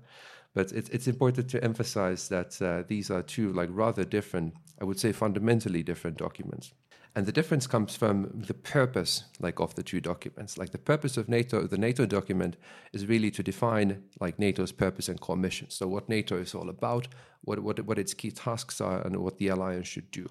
but 0.54 0.72
it's 0.72 0.90
it's 0.90 1.08
important 1.08 1.50
to 1.50 1.64
emphasize 1.64 2.30
that 2.30 2.62
uh, 2.62 2.84
these 2.88 3.12
are 3.12 3.22
two 3.22 3.52
like 3.52 3.70
rather 3.72 4.06
different, 4.06 4.54
I 4.82 4.86
would 4.86 5.00
say 5.00 5.12
fundamentally 5.12 5.84
different 5.84 6.18
documents. 6.18 6.74
And 7.16 7.26
the 7.26 7.32
difference 7.32 7.66
comes 7.66 7.96
from 7.96 8.44
the 8.48 8.54
purpose, 8.54 9.24
like 9.40 9.60
of 9.60 9.76
the 9.76 9.84
two 9.84 10.00
documents. 10.00 10.58
Like 10.58 10.72
the 10.72 10.78
purpose 10.78 11.18
of 11.18 11.28
NATO, 11.28 11.66
the 11.66 11.78
NATO 11.78 12.06
document 12.06 12.56
is 12.94 13.08
really 13.08 13.32
to 13.32 13.44
define 13.44 14.04
like 14.20 14.38
NATO's 14.38 14.72
purpose 14.72 15.10
and 15.10 15.20
core 15.20 15.36
mission. 15.36 15.70
So 15.70 15.88
what 15.88 16.08
NATO 16.08 16.38
is 16.38 16.54
all 16.54 16.70
about, 16.70 17.08
what 17.42 17.60
what 17.60 17.80
what 17.86 17.98
its 17.98 18.14
key 18.14 18.32
tasks 18.32 18.80
are, 18.80 19.02
and 19.02 19.18
what 19.18 19.38
the 19.38 19.48
alliance 19.48 19.88
should 19.88 20.12
do. 20.12 20.30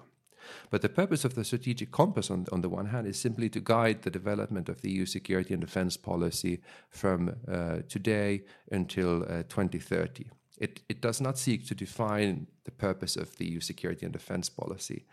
But 0.69 0.81
the 0.81 0.89
purpose 0.89 1.25
of 1.25 1.35
the 1.35 1.43
strategic 1.43 1.91
compass, 1.91 2.31
on, 2.31 2.47
on 2.51 2.61
the 2.61 2.69
one 2.69 2.87
hand, 2.87 3.07
is 3.07 3.19
simply 3.19 3.49
to 3.49 3.59
guide 3.59 4.01
the 4.01 4.09
development 4.09 4.69
of 4.69 4.81
the 4.81 4.91
EU 4.91 5.05
security 5.05 5.53
and 5.53 5.61
defense 5.61 5.97
policy 5.97 6.61
from 6.89 7.35
uh, 7.47 7.79
today 7.87 8.43
until 8.71 9.23
uh, 9.23 9.43
2030. 9.49 10.29
It, 10.57 10.81
it 10.89 11.01
does 11.01 11.21
not 11.21 11.37
seek 11.37 11.67
to 11.67 11.75
define 11.75 12.47
the 12.65 12.71
purpose 12.71 13.15
of 13.15 13.37
the 13.37 13.45
EU 13.45 13.59
security 13.59 14.05
and 14.05 14.13
defense 14.13 14.49
policy. 14.49 15.05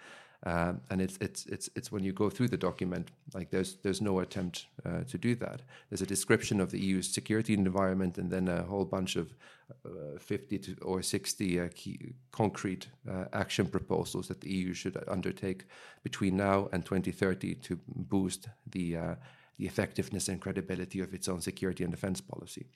Um, 0.46 0.80
and 0.90 1.00
it's 1.00 1.18
it's 1.20 1.44
it's 1.46 1.68
it's 1.74 1.90
when 1.90 2.04
you 2.04 2.12
go 2.12 2.30
through 2.30 2.48
the 2.48 2.56
document, 2.56 3.10
like 3.34 3.50
there's 3.50 3.78
there's 3.82 4.00
no 4.00 4.20
attempt 4.20 4.66
uh, 4.84 5.02
to 5.10 5.18
do 5.18 5.34
that. 5.34 5.62
There's 5.90 6.02
a 6.02 6.06
description 6.06 6.60
of 6.60 6.70
the 6.70 6.78
EU's 6.78 7.12
security 7.12 7.52
environment, 7.52 8.16
and 8.16 8.30
then 8.30 8.46
a 8.46 8.62
whole 8.62 8.84
bunch 8.84 9.16
of 9.16 9.34
uh, 9.84 10.20
50 10.20 10.58
to, 10.58 10.76
or 10.82 11.02
60 11.02 11.60
uh, 11.60 11.68
concrete 12.30 12.86
uh, 13.10 13.24
action 13.32 13.66
proposals 13.66 14.28
that 14.28 14.40
the 14.40 14.50
EU 14.50 14.72
should 14.72 14.96
undertake 15.08 15.64
between 16.04 16.36
now 16.36 16.68
and 16.72 16.84
2030 16.84 17.56
to 17.56 17.80
boost 17.88 18.48
the 18.70 18.96
uh, 18.96 19.14
the 19.58 19.66
effectiveness 19.66 20.28
and 20.28 20.40
credibility 20.40 21.00
of 21.00 21.12
its 21.12 21.28
own 21.28 21.40
security 21.40 21.82
and 21.82 21.90
defense 21.90 22.20
policy. 22.20 22.66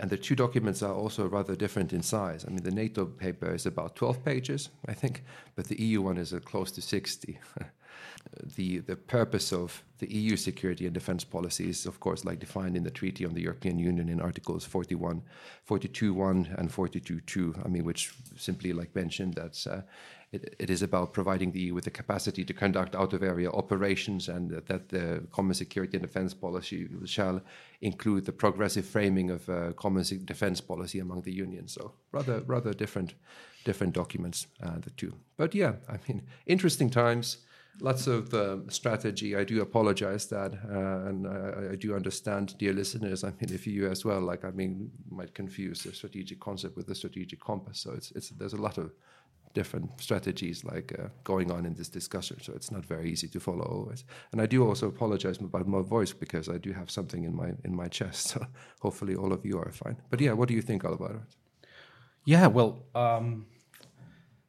And 0.00 0.10
the 0.10 0.16
two 0.16 0.36
documents 0.36 0.82
are 0.82 0.94
also 0.94 1.26
rather 1.26 1.56
different 1.56 1.92
in 1.92 2.02
size. 2.02 2.44
I 2.46 2.50
mean, 2.50 2.62
the 2.62 2.70
NATO 2.70 3.04
paper 3.04 3.52
is 3.52 3.66
about 3.66 3.96
12 3.96 4.24
pages, 4.24 4.70
I 4.86 4.94
think, 4.94 5.24
but 5.56 5.66
the 5.66 5.80
EU 5.82 6.02
one 6.02 6.18
is 6.18 6.32
uh, 6.32 6.38
close 6.38 6.70
to 6.72 6.82
60. 6.82 7.38
the 8.56 8.78
the 8.78 8.96
purpose 8.96 9.52
of 9.52 9.82
the 9.98 10.12
EU 10.12 10.36
security 10.36 10.84
and 10.84 10.94
defense 10.94 11.24
policy 11.24 11.68
is, 11.68 11.86
of 11.86 11.98
course, 11.98 12.24
like 12.24 12.38
defined 12.38 12.76
in 12.76 12.84
the 12.84 12.90
Treaty 12.90 13.24
on 13.24 13.34
the 13.34 13.42
European 13.42 13.78
Union 13.78 14.08
in 14.08 14.20
Articles 14.20 14.64
41, 14.64 15.22
42.1 15.68 16.58
and 16.58 16.70
42.2. 16.70 17.64
I 17.64 17.68
mean, 17.68 17.84
which 17.84 18.12
simply 18.36 18.72
like 18.72 18.94
mentioned 18.94 19.34
that 19.34 19.66
uh, 19.68 19.80
it, 20.32 20.54
it 20.58 20.70
is 20.70 20.82
about 20.82 21.12
providing 21.12 21.52
the 21.52 21.60
EU 21.60 21.74
with 21.74 21.84
the 21.84 21.90
capacity 21.90 22.44
to 22.44 22.52
conduct 22.52 22.94
out 22.94 23.12
of 23.12 23.22
area 23.22 23.50
operations 23.50 24.28
and 24.28 24.50
that 24.50 24.88
the 24.90 25.24
common 25.32 25.54
security 25.54 25.96
and 25.96 26.06
defense 26.06 26.34
policy 26.34 26.88
shall 27.04 27.40
include 27.80 28.26
the 28.26 28.32
progressive 28.32 28.84
framing 28.84 29.30
of 29.30 29.48
uh, 29.48 29.72
common 29.72 30.04
defense 30.24 30.60
policy 30.60 30.98
among 30.98 31.22
the 31.22 31.32
union. 31.32 31.66
So 31.66 31.92
rather 32.12 32.40
rather 32.40 32.72
different 32.74 33.14
different 33.64 33.94
documents, 33.94 34.46
uh, 34.62 34.78
the 34.80 34.90
two. 34.90 35.14
But 35.36 35.54
yeah, 35.54 35.74
I 35.88 35.98
mean, 36.06 36.22
interesting 36.46 36.90
times 36.90 37.38
lots 37.80 38.06
of 38.06 38.32
um, 38.34 38.68
strategy. 38.68 39.36
I 39.36 39.44
do 39.44 39.62
apologize 39.62 40.26
that, 40.26 40.52
uh, 40.70 41.08
and 41.08 41.26
I, 41.26 41.72
I, 41.72 41.76
do 41.76 41.94
understand, 41.94 42.56
dear 42.58 42.72
listeners. 42.72 43.24
I 43.24 43.28
mean, 43.28 43.52
if 43.52 43.66
you 43.66 43.88
as 43.88 44.04
well, 44.04 44.20
like 44.20 44.44
I 44.44 44.50
mean, 44.50 44.90
might 45.10 45.34
confuse 45.34 45.82
the 45.82 45.92
strategic 45.92 46.40
concept 46.40 46.76
with 46.76 46.86
the 46.86 46.94
strategic 46.94 47.40
compass. 47.40 47.80
So 47.80 47.92
it's 47.92 48.10
it's 48.12 48.30
there's 48.30 48.54
a 48.54 48.60
lot 48.60 48.78
of 48.78 48.92
different 49.54 50.00
strategies 50.00 50.64
like 50.64 50.94
uh, 50.98 51.08
going 51.24 51.50
on 51.50 51.66
in 51.66 51.74
this 51.74 51.88
discussion. 51.88 52.40
So 52.40 52.52
it's 52.54 52.70
not 52.70 52.84
very 52.84 53.10
easy 53.10 53.28
to 53.28 53.40
follow 53.40 53.64
always. 53.64 54.04
And 54.32 54.40
I 54.40 54.46
do 54.46 54.66
also 54.66 54.88
apologize 54.88 55.38
about 55.38 55.66
my 55.66 55.82
voice 55.82 56.12
because 56.12 56.48
I 56.48 56.58
do 56.58 56.72
have 56.72 56.90
something 56.90 57.24
in 57.24 57.34
my 57.34 57.50
in 57.64 57.74
my 57.74 57.88
chest. 57.88 58.18
So 58.34 58.46
hopefully 58.80 59.14
all 59.14 59.32
of 59.32 59.44
you 59.44 59.58
are 59.58 59.72
fine. 59.72 59.96
But 60.10 60.20
yeah, 60.20 60.32
what 60.32 60.48
do 60.48 60.54
you 60.54 60.62
think, 60.62 60.84
all 60.84 60.94
about 60.94 61.14
it? 61.16 61.22
Yeah, 62.24 62.46
well. 62.48 62.70
Um 62.94 63.46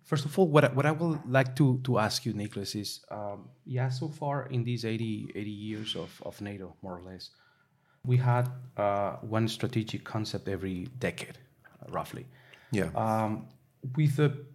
First 0.10 0.26
of 0.26 0.40
all, 0.40 0.48
what 0.48 0.64
I, 0.64 0.70
what 0.70 0.88
I 0.88 0.92
would 0.92 1.20
like 1.28 1.56
to, 1.58 1.80
to 1.84 2.00
ask 2.00 2.26
you, 2.26 2.34
Nicholas, 2.34 2.74
is 2.74 3.06
um, 3.12 3.48
yeah, 3.64 3.90
so 3.90 4.08
far 4.10 4.48
in 4.48 4.64
these 4.64 4.84
80, 4.84 5.34
80 5.36 5.52
years 5.52 5.96
of, 5.96 6.10
of 6.26 6.42
NATO, 6.42 6.76
more 6.82 6.98
or 6.98 7.04
less, 7.04 7.30
we 8.04 8.18
had 8.18 8.50
uh, 8.76 9.18
one 9.22 9.48
strategic 9.48 10.04
concept 10.04 10.48
every 10.48 10.88
decade, 10.98 11.38
roughly. 11.90 12.26
Yeah. 12.72 12.90
Um, 12.96 13.50
with 13.96 14.16
the 14.16 14.46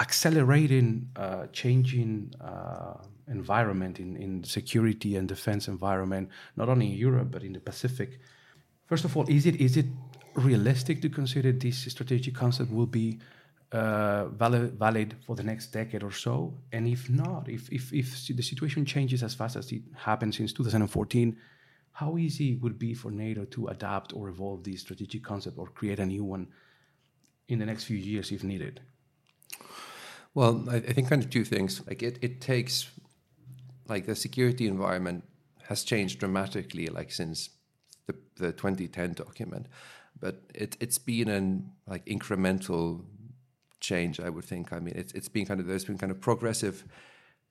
accelerating, 0.00 1.08
uh, 1.16 1.46
changing 1.52 2.32
uh, 2.40 2.94
environment 3.28 3.98
in, 3.98 4.16
in 4.16 4.44
security 4.44 5.16
and 5.16 5.28
defense 5.28 5.68
environment, 5.68 6.28
not 6.56 6.68
only 6.68 6.86
in 6.86 6.92
Europe 6.92 7.30
but 7.30 7.42
in 7.42 7.52
the 7.52 7.60
Pacific. 7.60 8.20
First 8.86 9.04
of 9.04 9.16
all, 9.16 9.26
is 9.28 9.44
it 9.46 9.56
is 9.56 9.76
it 9.76 9.86
realistic 10.34 11.02
to 11.02 11.08
consider 11.08 11.52
this 11.52 11.78
strategic 11.78 12.34
concept 12.34 12.70
will 12.70 12.86
be 12.86 13.18
uh, 13.72 14.26
valid, 14.28 14.78
valid 14.78 15.14
for 15.26 15.36
the 15.36 15.42
next 15.42 15.66
decade 15.72 16.02
or 16.02 16.12
so? 16.12 16.54
And 16.72 16.86
if 16.88 17.10
not, 17.10 17.48
if, 17.48 17.70
if, 17.72 17.92
if 17.92 18.26
the 18.28 18.42
situation 18.42 18.84
changes 18.84 19.22
as 19.22 19.34
fast 19.34 19.56
as 19.56 19.70
it 19.72 19.82
happened 19.94 20.34
since 20.34 20.52
2014, 20.52 21.36
how 21.92 22.16
easy 22.16 22.54
would 22.56 22.72
it 22.72 22.78
be 22.78 22.94
for 22.94 23.10
NATO 23.10 23.44
to 23.46 23.66
adapt 23.66 24.12
or 24.12 24.28
evolve 24.28 24.62
this 24.62 24.80
strategic 24.80 25.24
concept 25.24 25.58
or 25.58 25.66
create 25.66 25.98
a 25.98 26.06
new 26.06 26.24
one 26.24 26.46
in 27.48 27.58
the 27.58 27.66
next 27.66 27.84
few 27.84 27.96
years 27.96 28.30
if 28.30 28.44
needed? 28.44 28.80
Well, 30.38 30.64
I, 30.70 30.76
I 30.76 30.92
think 30.92 31.08
kind 31.08 31.20
of 31.20 31.30
two 31.30 31.44
things. 31.44 31.84
Like 31.88 32.00
it, 32.00 32.20
it 32.22 32.40
takes, 32.40 32.88
like 33.88 34.06
the 34.06 34.14
security 34.14 34.68
environment 34.68 35.24
has 35.64 35.82
changed 35.82 36.20
dramatically, 36.20 36.86
like 36.86 37.10
since 37.10 37.50
the, 38.06 38.14
the 38.36 38.52
2010 38.52 39.14
document, 39.14 39.66
but 40.20 40.44
it, 40.54 40.76
it's 40.78 40.96
been 40.96 41.28
an 41.28 41.72
like 41.88 42.04
incremental 42.06 43.02
change. 43.80 44.20
I 44.20 44.28
would 44.28 44.44
think. 44.44 44.72
I 44.72 44.78
mean, 44.78 44.94
it's 44.94 45.12
it's 45.12 45.28
been 45.28 45.44
kind 45.44 45.58
of 45.58 45.66
there's 45.66 45.86
been 45.86 45.98
kind 45.98 46.12
of 46.12 46.20
progressive 46.20 46.84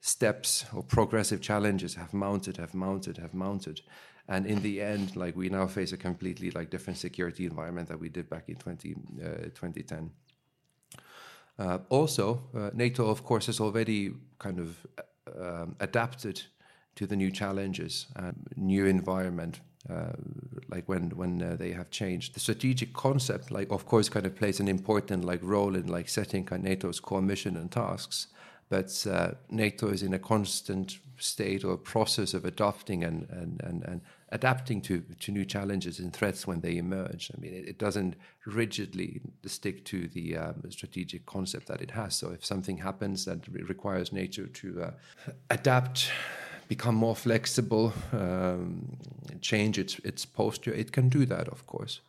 steps 0.00 0.64
or 0.74 0.82
progressive 0.82 1.42
challenges 1.42 1.96
have 1.96 2.14
mounted, 2.14 2.56
have 2.56 2.72
mounted, 2.72 3.18
have 3.18 3.34
mounted, 3.34 3.82
and 4.28 4.46
in 4.46 4.62
the 4.62 4.80
end, 4.80 5.14
like 5.14 5.36
we 5.36 5.50
now 5.50 5.66
face 5.66 5.92
a 5.92 5.98
completely 5.98 6.50
like 6.52 6.70
different 6.70 6.98
security 6.98 7.44
environment 7.44 7.88
that 7.88 8.00
we 8.00 8.08
did 8.08 8.30
back 8.30 8.48
in 8.48 8.56
20, 8.56 8.94
uh, 9.22 9.28
2010. 9.54 10.10
Uh, 11.58 11.78
also, 11.88 12.42
uh, 12.56 12.70
NATO, 12.72 13.08
of 13.08 13.24
course, 13.24 13.46
has 13.46 13.60
already 13.60 14.14
kind 14.38 14.60
of 14.60 14.86
um, 15.40 15.76
adapted 15.80 16.42
to 16.94 17.06
the 17.06 17.16
new 17.16 17.30
challenges, 17.30 18.06
new 18.56 18.86
environment, 18.86 19.60
uh, 19.88 20.12
like 20.68 20.88
when 20.88 21.10
when 21.10 21.42
uh, 21.42 21.56
they 21.56 21.72
have 21.72 21.90
changed. 21.90 22.34
The 22.34 22.40
strategic 22.40 22.92
concept 22.92 23.50
like 23.50 23.70
of 23.70 23.86
course 23.86 24.08
kind 24.08 24.26
of 24.26 24.34
plays 24.34 24.60
an 24.60 24.68
important 24.68 25.24
like 25.24 25.40
role 25.42 25.76
in 25.76 25.86
like 25.86 26.08
setting 26.08 26.44
kind 26.44 26.62
of 26.64 26.68
NATO's 26.68 27.00
core 27.00 27.22
mission 27.22 27.56
and 27.56 27.70
tasks 27.70 28.26
but 28.68 29.06
uh, 29.06 29.32
NATO 29.48 29.88
is 29.88 30.02
in 30.02 30.14
a 30.14 30.18
constant 30.18 30.98
state 31.16 31.64
or 31.64 31.76
process 31.76 32.34
of 32.34 32.44
adopting 32.44 33.02
and, 33.02 33.28
and, 33.30 33.60
and, 33.64 33.82
and 33.84 34.00
adapting 34.30 34.80
to, 34.82 35.02
to 35.20 35.32
new 35.32 35.44
challenges 35.44 35.98
and 35.98 36.12
threats 36.12 36.46
when 36.46 36.60
they 36.60 36.76
emerge. 36.76 37.30
I 37.36 37.40
mean, 37.40 37.54
it, 37.54 37.68
it 37.68 37.78
doesn't 37.78 38.14
rigidly 38.46 39.20
stick 39.46 39.84
to 39.86 40.06
the 40.08 40.36
um, 40.36 40.62
strategic 40.70 41.26
concept 41.26 41.66
that 41.68 41.80
it 41.80 41.90
has. 41.92 42.14
So 42.14 42.30
if 42.30 42.44
something 42.44 42.78
happens 42.78 43.24
that 43.24 43.48
requires 43.48 44.12
NATO 44.12 44.46
to 44.46 44.82
uh, 44.82 44.90
adapt 45.50 46.10
become 46.68 46.94
more 46.94 47.16
flexible, 47.16 47.92
um, 48.12 48.98
change 49.40 49.78
its 49.78 49.98
its 50.04 50.26
posture. 50.26 50.74
It 50.74 50.92
can 50.92 51.08
do 51.08 51.26
that, 51.26 51.48
of 51.48 51.66
course. 51.66 52.00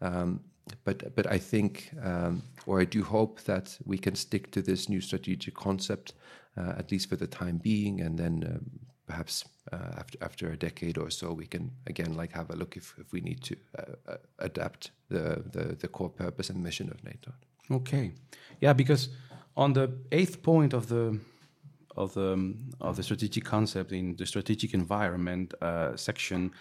Um, 0.00 0.40
but 0.84 1.14
but 1.14 1.26
I 1.26 1.38
think, 1.38 1.90
um, 2.02 2.42
or 2.66 2.80
I 2.80 2.84
do 2.84 3.02
hope 3.02 3.42
that 3.42 3.78
we 3.84 3.98
can 3.98 4.14
stick 4.14 4.50
to 4.52 4.62
this 4.62 4.88
new 4.88 5.00
strategic 5.00 5.54
concept, 5.54 6.14
uh, 6.56 6.74
at 6.78 6.90
least 6.90 7.08
for 7.08 7.16
the 7.16 7.26
time 7.26 7.58
being, 7.58 8.00
and 8.00 8.18
then 8.18 8.44
um, 8.46 8.80
perhaps 9.06 9.44
uh, 9.72 9.98
after 9.98 10.18
after 10.22 10.50
a 10.50 10.56
decade 10.56 10.98
or 10.98 11.10
so, 11.10 11.32
we 11.32 11.46
can 11.46 11.70
again 11.86 12.14
like 12.14 12.32
have 12.32 12.50
a 12.50 12.56
look 12.56 12.76
if, 12.76 12.94
if 12.98 13.12
we 13.12 13.20
need 13.20 13.42
to 13.42 13.56
uh, 13.78 14.12
uh 14.12 14.16
adapt 14.38 14.90
the, 15.08 15.42
the 15.52 15.76
the 15.80 15.88
core 15.88 16.10
purpose 16.10 16.50
and 16.50 16.62
mission 16.62 16.90
of 16.90 17.02
NATO. 17.04 17.32
Okay, 17.70 18.12
yeah, 18.60 18.72
because 18.72 19.08
on 19.56 19.72
the 19.72 19.90
eighth 20.12 20.42
point 20.42 20.72
of 20.72 20.88
the 20.88 21.18
of 21.96 22.14
the 22.14 22.54
of 22.80 22.96
the 22.96 23.02
strategic 23.02 23.44
concept 23.44 23.92
in 23.92 24.16
the 24.16 24.26
strategic 24.26 24.74
environment 24.74 25.54
uh, 25.60 25.96
section. 25.96 26.52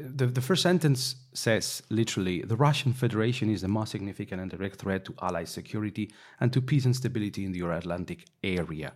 The, 0.00 0.26
the 0.26 0.40
first 0.40 0.62
sentence 0.62 1.16
says 1.32 1.82
literally 1.90 2.42
the 2.42 2.56
Russian 2.56 2.92
Federation 2.92 3.50
is 3.50 3.62
the 3.62 3.68
most 3.68 3.92
significant 3.92 4.40
and 4.40 4.50
direct 4.50 4.80
threat 4.80 5.04
to 5.06 5.14
Allied 5.22 5.48
security 5.48 6.12
and 6.40 6.52
to 6.52 6.60
peace 6.60 6.84
and 6.84 6.94
stability 6.94 7.44
in 7.44 7.52
the 7.52 7.58
Euro 7.58 7.76
Atlantic 7.76 8.26
area. 8.42 8.92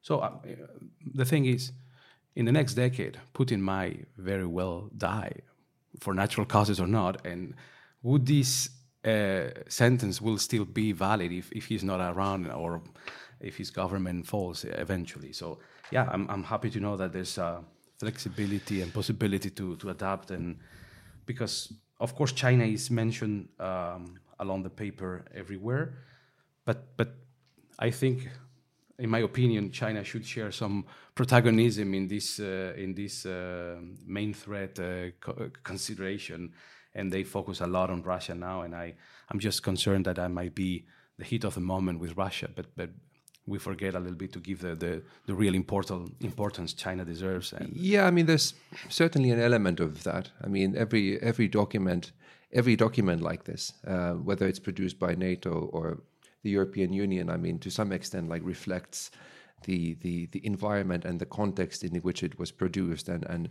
So 0.00 0.18
uh, 0.18 0.32
the 1.14 1.24
thing 1.24 1.44
is, 1.46 1.72
in 2.34 2.46
the 2.46 2.52
next 2.52 2.74
decade, 2.74 3.18
Putin 3.34 3.60
might 3.60 4.06
very 4.16 4.46
well 4.46 4.90
die 4.96 5.32
for 6.00 6.14
natural 6.14 6.46
causes 6.46 6.80
or 6.80 6.86
not. 6.86 7.26
And 7.26 7.54
would 8.02 8.26
this 8.26 8.70
uh, 9.04 9.48
sentence 9.68 10.20
will 10.20 10.38
still 10.38 10.64
be 10.64 10.92
valid 10.92 11.32
if, 11.32 11.52
if 11.52 11.66
he's 11.66 11.84
not 11.84 12.00
around 12.00 12.50
or 12.50 12.82
if 13.40 13.56
his 13.56 13.70
government 13.70 14.26
falls 14.26 14.64
eventually. 14.64 15.32
So 15.32 15.58
yeah, 15.90 16.08
I'm 16.10 16.28
I'm 16.30 16.44
happy 16.44 16.70
to 16.70 16.80
know 16.80 16.96
that 16.96 17.12
there's 17.12 17.38
uh, 17.38 17.60
flexibility 18.02 18.82
and 18.82 18.92
possibility 18.92 19.50
to 19.50 19.76
to 19.76 19.90
adapt 19.90 20.30
and 20.30 20.56
because 21.26 21.72
of 22.00 22.14
course 22.14 22.32
China 22.32 22.64
is 22.64 22.90
mentioned 22.90 23.48
um, 23.60 24.18
along 24.40 24.64
the 24.64 24.70
paper 24.70 25.24
everywhere, 25.34 25.84
but 26.64 26.78
but 26.96 27.08
I 27.78 27.90
think. 27.90 28.28
In 28.98 29.10
my 29.10 29.22
opinion, 29.24 29.72
China 29.72 30.04
should 30.04 30.24
share 30.24 30.52
some 30.52 30.84
protagonism 31.14 31.94
in 31.94 32.08
this 32.08 32.38
uh, 32.38 32.84
in 32.84 32.94
this 32.94 33.26
uh, 33.26 33.76
main 34.06 34.34
threat 34.34 34.78
uh, 34.78 35.10
co- 35.18 35.50
consideration, 35.64 36.52
and 36.94 37.10
they 37.10 37.24
focus 37.24 37.60
a 37.60 37.66
lot 37.66 37.90
on 37.90 38.02
Russia 38.02 38.34
now. 38.34 38.62
And 38.64 38.74
I, 38.74 38.94
I'm 39.30 39.40
just 39.40 39.62
concerned 39.62 40.04
that 40.04 40.18
I 40.18 40.28
might 40.28 40.54
be 40.54 40.84
the 41.18 41.24
heat 41.24 41.44
of 41.44 41.54
the 41.54 41.60
moment 41.60 42.00
with 42.00 42.16
Russia. 42.16 42.48
But 42.54 42.66
but 42.76 42.90
we 43.46 43.58
forget 43.58 43.94
a 43.94 43.98
little 43.98 44.16
bit 44.16 44.32
to 44.32 44.38
give 44.38 44.60
the, 44.60 44.74
the, 44.74 45.02
the 45.26 45.34
real 45.34 45.54
important 45.54 46.14
importance 46.20 46.72
China 46.72 47.04
deserves. 47.04 47.52
And 47.52 47.72
yeah, 47.74 48.06
I 48.06 48.10
mean, 48.10 48.26
there's 48.26 48.54
certainly 48.88 49.30
an 49.30 49.40
element 49.40 49.80
of 49.80 50.04
that. 50.04 50.30
I 50.42 50.48
mean, 50.48 50.76
every 50.76 51.20
every 51.20 51.48
document, 51.48 52.12
every 52.52 52.76
document 52.76 53.20
like 53.22 53.44
this, 53.44 53.72
uh, 53.86 54.12
whether 54.12 54.46
it's 54.46 54.60
produced 54.60 54.98
by 54.98 55.14
NATO 55.14 55.70
or 55.72 55.98
the 56.42 56.50
European 56.50 56.92
Union, 56.92 57.30
I 57.30 57.36
mean, 57.36 57.58
to 57.60 57.70
some 57.70 57.92
extent, 57.92 58.28
like 58.28 58.42
reflects 58.44 59.10
the 59.64 59.94
the 59.94 60.26
the 60.26 60.44
environment 60.46 61.04
and 61.04 61.18
the 61.18 61.26
context 61.26 61.82
in 61.82 61.96
which 61.96 62.22
it 62.22 62.38
was 62.38 62.52
produced, 62.52 63.08
and 63.08 63.24
and 63.24 63.48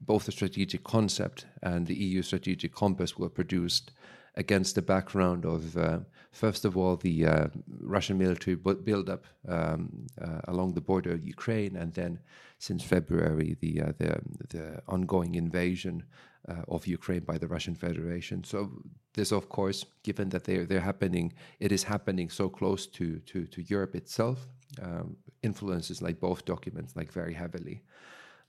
both 0.00 0.24
the 0.24 0.32
strategic 0.32 0.84
concept 0.84 1.46
and 1.62 1.86
the 1.86 1.94
EU 1.94 2.22
strategic 2.22 2.74
compass 2.74 3.18
were 3.18 3.28
produced 3.28 3.92
against 4.36 4.74
the 4.74 4.82
background 4.82 5.44
of, 5.44 5.76
uh, 5.76 6.00
first 6.32 6.64
of 6.64 6.76
all, 6.76 6.96
the 6.96 7.26
uh, 7.26 7.46
Russian 7.80 8.18
military 8.18 8.56
buildup 8.56 9.24
um, 9.48 10.06
uh, 10.20 10.40
along 10.48 10.74
the 10.74 10.80
border 10.80 11.12
of 11.12 11.24
Ukraine, 11.24 11.76
and 11.76 11.92
then 11.94 12.18
since 12.58 12.82
February, 12.82 13.56
the, 13.60 13.82
uh, 13.82 13.92
the, 13.98 14.20
the, 14.48 14.82
ongoing 14.88 15.34
invasion 15.34 16.02
uh, 16.48 16.62
of 16.68 16.86
Ukraine 16.86 17.20
by 17.20 17.38
the 17.38 17.46
Russian 17.46 17.74
Federation. 17.74 18.42
So 18.44 18.70
this, 19.14 19.32
of 19.32 19.48
course, 19.48 19.84
given 20.02 20.28
that 20.30 20.44
they're, 20.44 20.64
they're 20.64 20.80
happening, 20.80 21.32
it 21.60 21.72
is 21.72 21.84
happening 21.84 22.28
so 22.28 22.48
close 22.48 22.86
to, 22.86 23.18
to, 23.20 23.46
to 23.46 23.62
Europe 23.62 23.94
itself, 23.94 24.38
um, 24.82 25.16
influences 25.42 26.02
like 26.02 26.20
both 26.20 26.44
documents 26.44 26.96
like 26.96 27.12
very 27.12 27.34
heavily. 27.34 27.82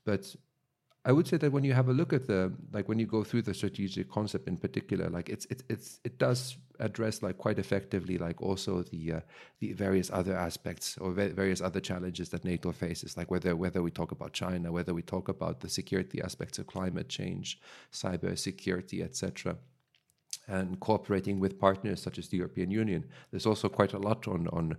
But 0.04 0.34
I 1.06 1.12
would 1.12 1.28
say 1.28 1.36
that 1.36 1.52
when 1.52 1.62
you 1.62 1.72
have 1.72 1.88
a 1.88 1.92
look 1.92 2.12
at 2.12 2.26
the 2.26 2.52
like 2.72 2.88
when 2.88 2.98
you 2.98 3.06
go 3.06 3.22
through 3.22 3.42
the 3.42 3.54
strategic 3.54 4.10
concept 4.10 4.48
in 4.48 4.56
particular, 4.56 5.08
like 5.08 5.28
it's 5.28 5.46
it's 5.50 5.62
it's 5.68 6.00
it 6.02 6.18
does 6.18 6.56
address 6.80 7.22
like 7.22 7.38
quite 7.38 7.60
effectively 7.60 8.18
like 8.18 8.42
also 8.42 8.82
the 8.82 9.12
uh, 9.12 9.20
the 9.60 9.72
various 9.72 10.10
other 10.10 10.34
aspects 10.34 10.98
or 10.98 11.12
various 11.12 11.60
other 11.60 11.78
challenges 11.78 12.30
that 12.30 12.44
NATO 12.44 12.72
faces, 12.72 13.16
like 13.16 13.30
whether 13.30 13.54
whether 13.54 13.82
we 13.82 13.92
talk 13.92 14.10
about 14.10 14.32
China, 14.32 14.72
whether 14.72 14.92
we 14.92 15.02
talk 15.02 15.28
about 15.28 15.60
the 15.60 15.68
security 15.68 16.20
aspects 16.20 16.58
of 16.58 16.66
climate 16.66 17.08
change, 17.08 17.60
cyber 17.92 18.36
security, 18.36 19.00
etc 19.02 19.56
and 20.48 20.78
cooperating 20.78 21.40
with 21.40 21.58
partners 21.58 22.00
such 22.00 22.18
as 22.18 22.28
the 22.28 22.36
European 22.36 22.70
Union. 22.70 23.04
There's 23.32 23.46
also 23.46 23.68
quite 23.68 23.94
a 23.94 23.98
lot 23.98 24.28
on 24.28 24.46
on 24.48 24.76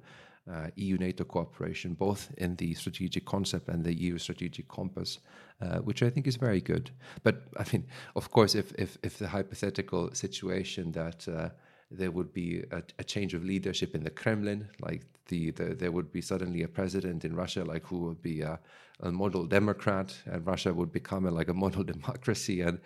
uh, 0.51 0.67
EU 0.75 0.97
NATO 0.97 1.23
cooperation, 1.23 1.93
both 1.93 2.31
in 2.37 2.55
the 2.55 2.73
strategic 2.73 3.25
concept 3.25 3.67
and 3.67 3.83
the 3.83 3.93
EU 3.93 4.17
strategic 4.17 4.67
compass, 4.67 5.19
uh, 5.61 5.79
which 5.79 6.03
I 6.03 6.09
think 6.09 6.27
is 6.27 6.35
very 6.35 6.61
good. 6.61 6.91
But 7.23 7.43
I 7.57 7.65
mean, 7.71 7.85
of 8.15 8.31
course, 8.31 8.55
if 8.55 8.73
if, 8.77 8.97
if 9.03 9.17
the 9.17 9.27
hypothetical 9.27 10.13
situation 10.13 10.91
that 10.93 11.27
uh, 11.27 11.49
there 11.91 12.11
would 12.11 12.33
be 12.33 12.63
a, 12.71 12.83
a, 12.99 13.03
change 13.03 13.33
of 13.33 13.43
leadership 13.43 13.95
in 13.95 14.03
the 14.03 14.09
Kremlin, 14.09 14.67
like 14.81 15.05
the, 15.27 15.51
the, 15.51 15.75
there 15.75 15.91
would 15.91 16.11
be 16.11 16.21
suddenly 16.21 16.63
a 16.63 16.67
president 16.67 17.23
in 17.23 17.33
Russia, 17.33 17.63
like 17.63 17.85
who 17.85 17.99
would 17.99 18.21
be 18.21 18.41
a, 18.41 18.59
a 19.01 19.11
model 19.11 19.45
Democrat, 19.45 20.13
and 20.25 20.45
Russia 20.45 20.73
would 20.73 20.91
become 20.91 21.25
a, 21.25 21.31
like 21.31 21.49
a 21.49 21.53
model 21.53 21.83
democracy, 21.95 22.61
and 22.61 22.79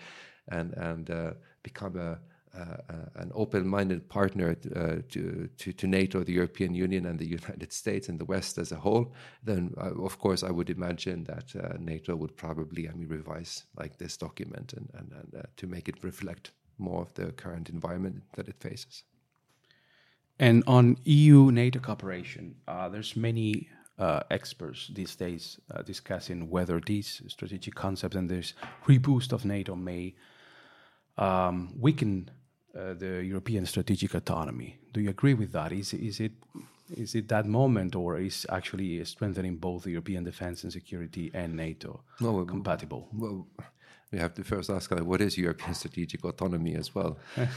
and 0.49 0.73
and 0.73 1.09
uh, 1.09 1.33
become 1.63 1.97
a 1.97 2.19
an 2.53 3.31
open-minded 3.33 4.09
partner 4.09 4.55
uh, 4.75 4.97
to, 5.09 5.49
to, 5.57 5.73
to 5.73 5.87
NATO, 5.87 6.23
the 6.23 6.33
European 6.33 6.73
Union, 6.73 7.05
and 7.05 7.17
the 7.17 7.27
United 7.27 7.71
States 7.71 8.09
and 8.09 8.19
the 8.19 8.25
West 8.25 8.57
as 8.57 8.71
a 8.71 8.75
whole, 8.75 9.13
then 9.43 9.73
of 9.77 10.19
course 10.19 10.43
I 10.43 10.51
would 10.51 10.69
imagine 10.69 11.23
that 11.25 11.79
NATO 11.79 12.15
would 12.15 12.35
probably, 12.35 12.89
I 12.89 12.93
mean, 12.93 13.07
revise 13.07 13.63
like 13.77 13.97
this 13.97 14.17
document 14.17 14.73
and, 14.73 14.89
and, 14.93 15.11
and 15.11 15.47
to 15.57 15.67
make 15.67 15.87
it 15.87 16.03
reflect 16.03 16.51
more 16.77 17.01
of 17.01 17.13
the 17.13 17.31
current 17.31 17.69
environment 17.69 18.23
that 18.33 18.47
it 18.47 18.59
faces. 18.59 19.03
And 20.39 20.63
on 20.65 20.97
EU 21.05 21.51
NATO 21.51 21.79
cooperation, 21.79 22.55
uh, 22.67 22.89
there's 22.89 23.15
many 23.15 23.69
uh, 23.99 24.21
experts 24.31 24.89
these 24.93 25.15
days 25.15 25.59
uh, 25.69 25.83
discussing 25.83 26.49
whether 26.49 26.79
these 26.79 27.21
strategic 27.27 27.75
concepts 27.75 28.15
and 28.15 28.27
this 28.27 28.53
reboost 28.87 29.31
of 29.31 29.45
NATO 29.45 29.75
may 29.75 30.15
um, 31.17 31.73
weaken 31.79 32.31
uh, 32.77 32.93
the 32.93 33.23
European 33.23 33.65
strategic 33.65 34.13
autonomy. 34.13 34.77
Do 34.93 35.01
you 35.01 35.09
agree 35.09 35.33
with 35.33 35.51
that? 35.51 35.71
Is, 35.71 35.93
is, 35.93 36.19
it, 36.19 36.31
is 36.89 37.15
it 37.15 37.27
that 37.29 37.45
moment, 37.45 37.95
or 37.95 38.17
is 38.17 38.45
actually 38.49 39.03
strengthening 39.05 39.57
both 39.57 39.87
European 39.87 40.23
defense 40.23 40.63
and 40.63 40.71
security 40.71 41.31
and 41.33 41.55
NATO 41.55 42.01
no, 42.19 42.45
compatible? 42.45 43.09
Well, 43.13 43.47
we 44.11 44.19
have 44.19 44.33
to 44.35 44.43
first 44.43 44.69
ask 44.69 44.91
like, 44.91 45.03
what 45.03 45.21
is 45.21 45.37
European 45.37 45.73
strategic 45.73 46.23
autonomy 46.23 46.75
as 46.75 46.93
well. 46.93 47.17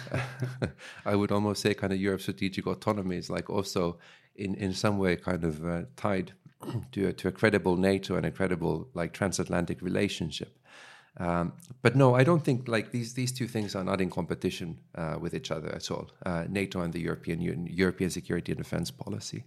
I 1.05 1.17
would 1.17 1.33
almost 1.33 1.63
say 1.63 1.75
kind 1.75 1.93
of 1.93 2.01
Europe's 2.01 2.25
strategic 2.25 2.67
autonomy 2.67 3.17
is 3.17 3.31
like 3.31 3.51
also 3.51 3.99
in, 4.37 4.55
in 4.55 4.73
some 4.73 4.99
way 4.99 5.17
kind 5.17 5.45
of 5.45 5.65
uh, 5.67 5.83
tied 5.97 6.33
to 6.93 7.09
a, 7.09 7.13
to 7.13 7.29
a 7.29 7.33
credible 7.33 7.77
NATO 7.77 8.17
and 8.17 8.27
a 8.27 8.31
credible 8.31 8.89
like 8.95 9.13
transatlantic 9.13 9.83
relationship. 9.83 10.57
Um, 11.17 11.53
but 11.83 11.95
no, 11.95 12.15
I 12.15 12.25
don't 12.25 12.45
think 12.45 12.67
like 12.69 12.91
these 12.91 13.15
these 13.15 13.33
two 13.33 13.47
things 13.47 13.75
are 13.77 13.85
not 13.85 14.01
in 14.01 14.11
competition 14.11 14.79
uh, 14.97 15.17
with 15.21 15.35
each 15.35 15.51
other 15.51 15.69
at 15.75 15.91
all. 15.91 16.11
Uh, 16.27 16.45
NATO 16.49 16.81
and 16.81 16.93
the 16.93 17.01
European 17.01 17.41
Union, 17.41 17.67
European 17.67 18.11
security 18.11 18.53
and 18.53 18.59
defense 18.59 18.91
policy. 18.91 19.45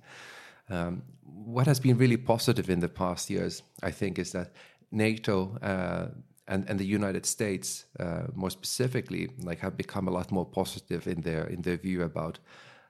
Um, 0.70 1.04
what 1.24 1.68
has 1.68 1.80
been 1.80 1.98
really 1.98 2.18
positive 2.18 2.70
in 2.70 2.80
the 2.80 2.90
past 2.90 3.30
years, 3.30 3.64
I 3.84 3.92
think, 3.92 4.20
is 4.20 4.32
that 4.32 4.52
NATO 4.92 5.58
uh, 5.62 6.08
and 6.48 6.70
and 6.70 6.80
the 6.80 6.86
United 6.96 7.26
States, 7.26 7.86
uh, 8.00 8.28
more 8.34 8.52
specifically, 8.52 9.30
like 9.44 9.60
have 9.60 9.76
become 9.76 10.08
a 10.08 10.12
lot 10.12 10.32
more 10.32 10.46
positive 10.46 11.08
in 11.08 11.22
their 11.22 11.48
in 11.48 11.62
their 11.62 11.78
view 11.78 12.04
about 12.04 12.40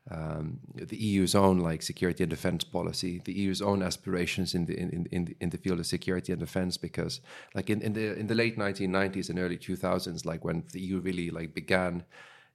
um, 0.10 0.60
the 0.74 0.96
EU's 0.96 1.36
own 1.36 1.60
like 1.60 1.82
security 1.82 2.24
and 2.24 2.30
defense 2.30 2.64
policy, 2.64 3.22
the 3.26 3.34
EU's 3.34 3.62
own 3.62 3.84
aspirations 3.84 4.54
in 4.54 4.66
the 4.66 4.80
in, 4.80 5.08
in, 5.12 5.36
in 5.40 5.50
the 5.50 5.58
field 5.58 5.80
of 5.80 5.86
security 5.86 6.32
and 6.32 6.40
defense, 6.40 6.78
because 6.78 7.20
like 7.54 7.70
in, 7.70 7.82
in 7.82 7.94
the 7.94 8.18
in 8.18 8.28
the 8.28 8.36
late 8.36 8.58
1990s 8.58 9.30
and 9.30 9.40
early 9.40 9.58
2000s, 9.58 10.26
like 10.26 10.46
when 10.46 10.64
the 10.72 10.80
EU 10.80 11.00
really 11.00 11.30
like 11.30 11.54
began 11.54 12.04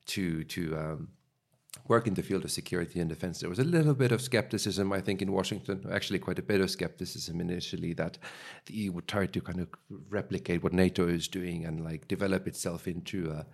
to 0.06 0.44
to 0.44 0.76
um, 0.76 1.08
work 1.88 2.06
in 2.06 2.14
the 2.14 2.22
field 2.22 2.44
of 2.44 2.50
security 2.50 3.00
and 3.00 3.10
defense, 3.10 3.40
there 3.40 3.50
was 3.50 3.58
a 3.58 3.64
little 3.64 3.94
bit 3.94 4.12
of 4.12 4.22
skepticism, 4.22 4.92
I 4.92 5.00
think, 5.00 5.20
in 5.20 5.30
Washington, 5.30 5.86
actually 5.92 6.20
quite 6.20 6.38
a 6.38 6.42
bit 6.42 6.60
of 6.60 6.70
skepticism 6.70 7.40
initially 7.40 7.92
that 7.94 8.16
the 8.66 8.74
EU 8.74 8.92
would 8.92 9.08
try 9.08 9.26
to 9.26 9.40
kind 9.42 9.60
of 9.60 9.68
replicate 10.08 10.62
what 10.62 10.72
NATO 10.72 11.06
is 11.06 11.28
doing 11.28 11.66
and 11.66 11.84
like 11.84 12.08
develop 12.08 12.46
itself 12.46 12.88
into 12.88 13.30
a 13.30 13.46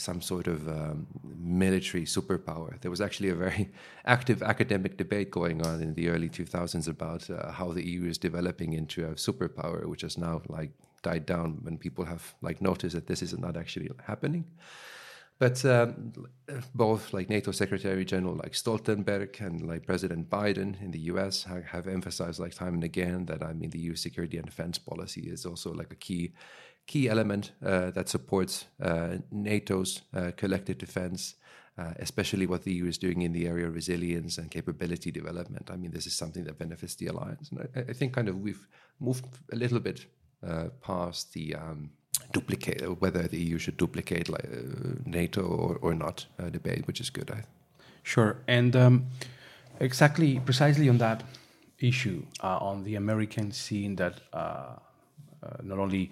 some 0.00 0.20
sort 0.20 0.46
of 0.46 0.68
um, 0.68 1.06
military 1.22 2.04
superpower. 2.04 2.80
There 2.80 2.90
was 2.90 3.00
actually 3.00 3.28
a 3.28 3.34
very 3.34 3.70
active 4.06 4.42
academic 4.42 4.96
debate 4.96 5.30
going 5.30 5.64
on 5.64 5.80
in 5.82 5.94
the 5.94 6.08
early 6.08 6.28
2000s 6.28 6.88
about 6.88 7.28
uh, 7.30 7.52
how 7.52 7.72
the 7.72 7.86
EU 7.86 8.04
is 8.06 8.18
developing 8.18 8.72
into 8.72 9.04
a 9.04 9.12
superpower, 9.12 9.86
which 9.86 10.02
has 10.02 10.16
now 10.16 10.42
like 10.48 10.70
died 11.02 11.26
down 11.26 11.58
when 11.62 11.78
people 11.78 12.04
have 12.04 12.34
like 12.42 12.60
noticed 12.60 12.94
that 12.94 13.06
this 13.06 13.22
is 13.22 13.36
not 13.38 13.56
actually 13.56 13.90
happening. 14.06 14.44
But 15.40 15.64
um, 15.64 16.12
both 16.74 17.14
like 17.14 17.30
NATO 17.30 17.50
Secretary 17.50 18.04
General 18.04 18.34
like 18.34 18.52
Stoltenberg 18.52 19.40
and 19.40 19.66
like 19.66 19.86
President 19.86 20.28
Biden 20.28 20.80
in 20.82 20.90
the 20.90 20.98
U.S. 21.12 21.44
have, 21.44 21.88
emphasized 21.88 22.38
like 22.38 22.54
time 22.54 22.74
and 22.74 22.84
again 22.84 23.24
that 23.24 23.42
I 23.42 23.54
mean 23.54 23.70
the 23.70 23.78
EU 23.78 23.96
security 23.96 24.36
and 24.36 24.44
defense 24.44 24.76
policy 24.76 25.22
is 25.22 25.46
also 25.46 25.72
like 25.72 25.90
a 25.92 25.96
key 25.96 26.34
key 26.86 27.08
element 27.08 27.52
uh, 27.64 27.90
that 27.90 28.08
supports 28.08 28.66
uh, 28.82 29.18
NATO's 29.30 30.02
uh, 30.14 30.32
collective 30.36 30.78
defense, 30.78 31.34
especially 31.98 32.46
what 32.46 32.62
the 32.64 32.74
EU 32.74 32.86
is 32.86 32.98
doing 32.98 33.22
in 33.22 33.32
the 33.32 33.46
area 33.46 33.66
of 33.66 33.74
resilience 33.74 34.36
and 34.36 34.50
capability 34.50 35.10
development. 35.10 35.70
I 35.70 35.76
mean, 35.76 35.92
this 35.92 36.06
is 36.06 36.14
something 36.14 36.44
that 36.44 36.58
benefits 36.58 36.94
the 36.96 37.06
alliance. 37.06 37.50
And 37.50 37.60
I, 37.74 37.80
I 37.90 37.94
think 37.94 38.12
kind 38.12 38.28
of 38.28 38.38
we've 38.40 38.66
moved 38.98 39.24
a 39.50 39.56
little 39.56 39.80
bit 39.80 40.04
past 40.82 41.32
the 41.32 41.54
um, 41.54 41.90
duplicate 42.32 43.00
whether 43.00 43.22
the 43.22 43.38
EU 43.38 43.56
should 43.56 43.78
duplicate 43.78 44.28
like, 44.28 44.46
NATO 45.06 45.40
or, 45.40 45.78
or 45.80 45.94
not 45.94 46.26
debate, 46.50 46.86
which 46.86 47.00
is 47.00 47.08
good. 47.08 47.30
I 47.30 47.44
Sure. 48.02 48.36
And 48.48 48.76
um, 48.76 49.06
exactly, 49.78 50.40
precisely 50.40 50.88
on 50.88 50.98
that 50.98 51.22
issue, 51.78 52.24
uh, 52.42 52.58
on 52.58 52.84
the 52.84 52.96
American 52.96 53.52
scene 53.52 53.96
that 53.96 54.20
uh, 54.32 54.36
uh, 54.36 54.76
not 55.62 55.78
only 55.78 56.10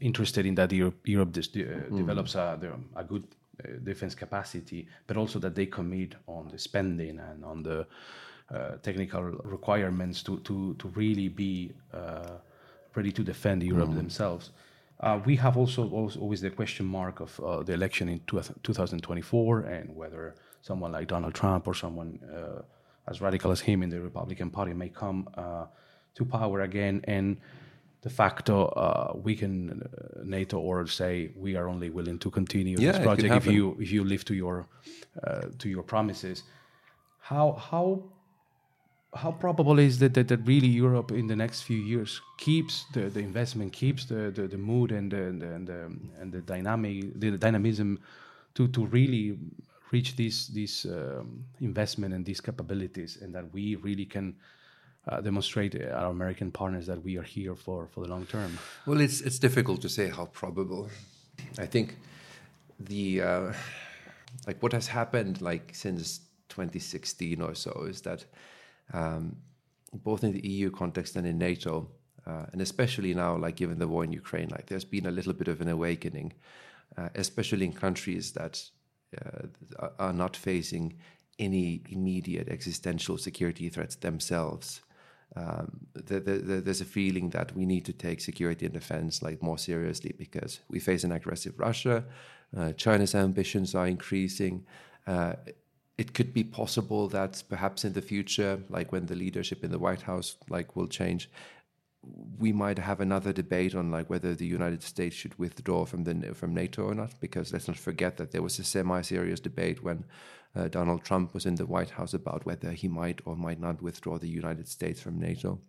interested 0.00 0.46
in 0.46 0.54
that 0.54 0.72
Europe, 0.72 1.06
Europe 1.06 1.32
de- 1.32 1.42
mm. 1.42 1.96
develops 1.96 2.34
a, 2.34 2.58
a 2.96 3.04
good 3.04 3.24
uh, 3.64 3.68
defense 3.82 4.14
capacity, 4.14 4.86
but 5.06 5.16
also 5.16 5.38
that 5.38 5.54
they 5.54 5.66
commit 5.66 6.14
on 6.26 6.48
the 6.48 6.58
spending 6.58 7.18
and 7.18 7.44
on 7.44 7.62
the 7.62 7.86
uh, 8.54 8.76
technical 8.82 9.22
requirements 9.22 10.22
to, 10.22 10.38
to, 10.40 10.74
to 10.74 10.88
really 10.88 11.28
be 11.28 11.72
uh, 11.92 12.38
ready 12.94 13.10
to 13.10 13.22
defend 13.22 13.62
Europe 13.62 13.90
mm. 13.90 13.96
themselves. 13.96 14.50
Uh, 15.00 15.20
we 15.24 15.36
have 15.36 15.56
also, 15.56 15.88
also, 15.90 16.20
always 16.20 16.40
the 16.40 16.50
question 16.50 16.86
mark 16.86 17.20
of 17.20 17.40
uh, 17.40 17.62
the 17.62 17.72
election 17.72 18.08
in 18.08 18.20
2024 18.26 19.60
and 19.60 19.94
whether 19.94 20.34
someone 20.62 20.92
like 20.92 21.08
Donald 21.08 21.34
Trump 21.34 21.66
or 21.66 21.74
someone 21.74 22.18
uh, 22.34 22.62
as 23.08 23.20
radical 23.20 23.50
as 23.50 23.60
him 23.60 23.82
in 23.82 23.90
the 23.90 24.00
Republican 24.00 24.50
Party 24.50 24.72
may 24.72 24.88
come 24.88 25.28
to 26.14 26.24
power 26.24 26.60
again. 26.62 27.02
And 27.04 27.36
de 28.02 28.10
facto 28.10 28.66
uh, 28.66 29.12
weaken 29.24 29.82
uh, 29.82 30.22
NATO 30.24 30.58
or 30.58 30.86
say 30.86 31.30
we 31.36 31.56
are 31.56 31.68
only 31.68 31.90
willing 31.90 32.18
to 32.18 32.30
continue 32.30 32.76
yeah, 32.78 32.92
this 32.92 33.02
project 33.02 33.34
if 33.34 33.46
you 33.46 33.76
if 33.80 33.90
you 33.90 34.04
live 34.04 34.24
to 34.24 34.34
your 34.34 34.66
uh, 35.24 35.46
to 35.58 35.68
your 35.68 35.82
promises. 35.82 36.42
How 37.20 37.52
how 37.70 38.02
how 39.14 39.32
probable 39.32 39.78
is 39.78 39.98
that, 39.98 40.12
that, 40.14 40.28
that 40.28 40.46
really 40.46 40.68
Europe 40.68 41.10
in 41.10 41.26
the 41.26 41.36
next 41.36 41.62
few 41.62 41.78
years 41.78 42.20
keeps 42.36 42.84
the, 42.92 43.08
the 43.08 43.20
investment, 43.20 43.72
keeps 43.72 44.04
the, 44.04 44.30
the, 44.30 44.46
the 44.46 44.58
mood 44.58 44.92
and 44.92 45.10
the, 45.10 45.22
and 45.22 45.40
the, 45.40 45.54
and 45.54 45.66
the, 45.66 45.90
and 46.20 46.32
the 46.32 46.40
dynamic 46.42 47.18
the 47.18 47.30
dynamism 47.38 47.98
to, 48.54 48.68
to 48.68 48.86
really 48.86 49.38
reach 49.92 50.16
these 50.16 50.48
these 50.48 50.84
um, 50.86 51.44
investment 51.60 52.12
and 52.14 52.24
these 52.24 52.40
capabilities, 52.40 53.18
and 53.22 53.34
that 53.34 53.52
we 53.52 53.76
really 53.76 54.04
can 54.04 54.34
uh, 55.08 55.20
demonstrate 55.20 55.74
our 55.80 56.10
American 56.10 56.50
partners 56.50 56.86
that 56.86 57.02
we 57.02 57.16
are 57.16 57.22
here 57.22 57.54
for, 57.54 57.86
for 57.86 58.00
the 58.00 58.08
long 58.08 58.26
term? 58.26 58.58
Well, 58.86 59.00
it's, 59.00 59.20
it's 59.20 59.38
difficult 59.38 59.80
to 59.82 59.88
say 59.88 60.08
how 60.08 60.26
probable. 60.26 60.90
I 61.58 61.66
think 61.66 61.96
the, 62.80 63.22
uh, 63.22 63.52
like 64.46 64.62
what 64.62 64.72
has 64.72 64.88
happened 64.88 65.40
like 65.40 65.70
since 65.74 66.20
2016 66.48 67.40
or 67.40 67.54
so 67.54 67.86
is 67.88 68.00
that 68.02 68.24
um, 68.92 69.36
both 69.92 70.24
in 70.24 70.32
the 70.32 70.46
EU 70.46 70.70
context 70.70 71.16
and 71.16 71.26
in 71.26 71.38
NATO, 71.38 71.88
uh, 72.26 72.46
and 72.52 72.60
especially 72.60 73.14
now, 73.14 73.36
like 73.36 73.56
given 73.56 73.78
the 73.78 73.86
war 73.86 74.04
in 74.04 74.12
Ukraine, 74.12 74.48
like 74.48 74.66
there's 74.66 74.84
been 74.84 75.06
a 75.06 75.10
little 75.10 75.32
bit 75.32 75.48
of 75.48 75.60
an 75.60 75.68
awakening, 75.68 76.32
uh, 76.96 77.08
especially 77.14 77.64
in 77.66 77.72
countries 77.72 78.32
that 78.32 78.62
uh, 79.16 79.88
are 79.98 80.12
not 80.12 80.36
facing 80.36 80.94
any 81.38 81.82
immediate 81.90 82.48
existential 82.48 83.16
security 83.18 83.68
threats 83.68 83.94
themselves. 83.96 84.80
Um, 85.34 85.86
the, 85.92 86.20
the, 86.20 86.32
the, 86.38 86.60
there's 86.60 86.80
a 86.80 86.86
feeling 86.86 87.30
that 87.30 87.54
we 87.54 87.66
need 87.66 87.84
to 87.86 87.92
take 87.92 88.20
security 88.20 88.64
and 88.64 88.74
defense 88.74 89.22
like 89.22 89.42
more 89.42 89.58
seriously 89.58 90.14
because 90.16 90.60
we 90.68 90.78
face 90.78 91.04
an 91.04 91.12
aggressive 91.12 91.58
Russia. 91.58 92.04
Uh, 92.56 92.72
China's 92.72 93.14
ambitions 93.14 93.74
are 93.74 93.86
increasing. 93.86 94.64
Uh, 95.06 95.34
it 95.98 96.12
could 96.14 96.32
be 96.32 96.44
possible 96.44 97.08
that 97.08 97.42
perhaps 97.48 97.84
in 97.84 97.92
the 97.94 98.02
future, 98.02 98.60
like 98.68 98.92
when 98.92 99.06
the 99.06 99.14
leadership 99.14 99.64
in 99.64 99.70
the 99.70 99.78
White 99.78 100.02
House 100.02 100.36
like 100.48 100.76
will 100.76 100.86
change, 100.86 101.30
we 102.38 102.52
might 102.52 102.78
have 102.78 103.00
another 103.00 103.32
debate 103.32 103.74
on 103.74 103.90
like 103.90 104.10
whether 104.10 104.34
the 104.34 104.46
United 104.46 104.82
States 104.82 105.16
should 105.16 105.38
withdraw 105.38 105.84
from 105.84 106.04
the 106.04 106.34
from 106.34 106.54
NATO 106.54 106.82
or 106.84 106.94
not. 106.94 107.12
Because 107.20 107.52
let's 107.52 107.68
not 107.68 107.78
forget 107.78 108.16
that 108.16 108.30
there 108.30 108.42
was 108.42 108.58
a 108.58 108.64
semi-serious 108.64 109.40
debate 109.40 109.82
when 109.82 110.04
uh, 110.54 110.68
Donald 110.68 111.04
Trump 111.04 111.34
was 111.34 111.46
in 111.46 111.56
the 111.56 111.66
White 111.66 111.90
House 111.90 112.14
about 112.14 112.46
whether 112.46 112.72
he 112.72 112.88
might 112.88 113.20
or 113.24 113.36
might 113.36 113.60
not 113.60 113.82
withdraw 113.82 114.18
the 114.18 114.28
United 114.28 114.68
States 114.68 115.00
from 115.00 115.18
NATO. 115.18 115.60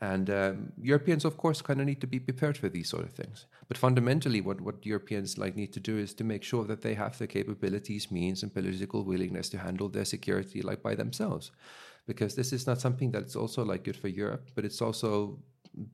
And 0.00 0.28
um, 0.28 0.72
Europeans, 0.78 1.24
of 1.24 1.38
course, 1.38 1.62
kind 1.62 1.80
of 1.80 1.86
need 1.86 2.02
to 2.02 2.06
be 2.06 2.20
prepared 2.20 2.58
for 2.58 2.68
these 2.68 2.90
sort 2.90 3.04
of 3.04 3.12
things. 3.12 3.46
But 3.66 3.78
fundamentally, 3.78 4.42
what, 4.42 4.60
what 4.60 4.84
Europeans 4.84 5.38
like 5.38 5.56
need 5.56 5.72
to 5.72 5.80
do 5.80 5.96
is 5.96 6.12
to 6.14 6.24
make 6.24 6.42
sure 6.44 6.64
that 6.64 6.82
they 6.82 6.92
have 6.94 7.16
the 7.16 7.26
capabilities, 7.26 8.10
means, 8.10 8.42
and 8.42 8.52
political 8.52 9.04
willingness 9.04 9.48
to 9.50 9.58
handle 9.58 9.88
their 9.88 10.04
security 10.04 10.60
like 10.60 10.82
by 10.82 10.94
themselves, 10.94 11.50
because 12.06 12.34
this 12.34 12.52
is 12.52 12.66
not 12.66 12.78
something 12.80 13.10
that's 13.10 13.36
also 13.36 13.64
like 13.64 13.84
good 13.84 13.96
for 13.96 14.08
Europe, 14.08 14.50
but 14.54 14.66
it's 14.66 14.82
also 14.82 15.38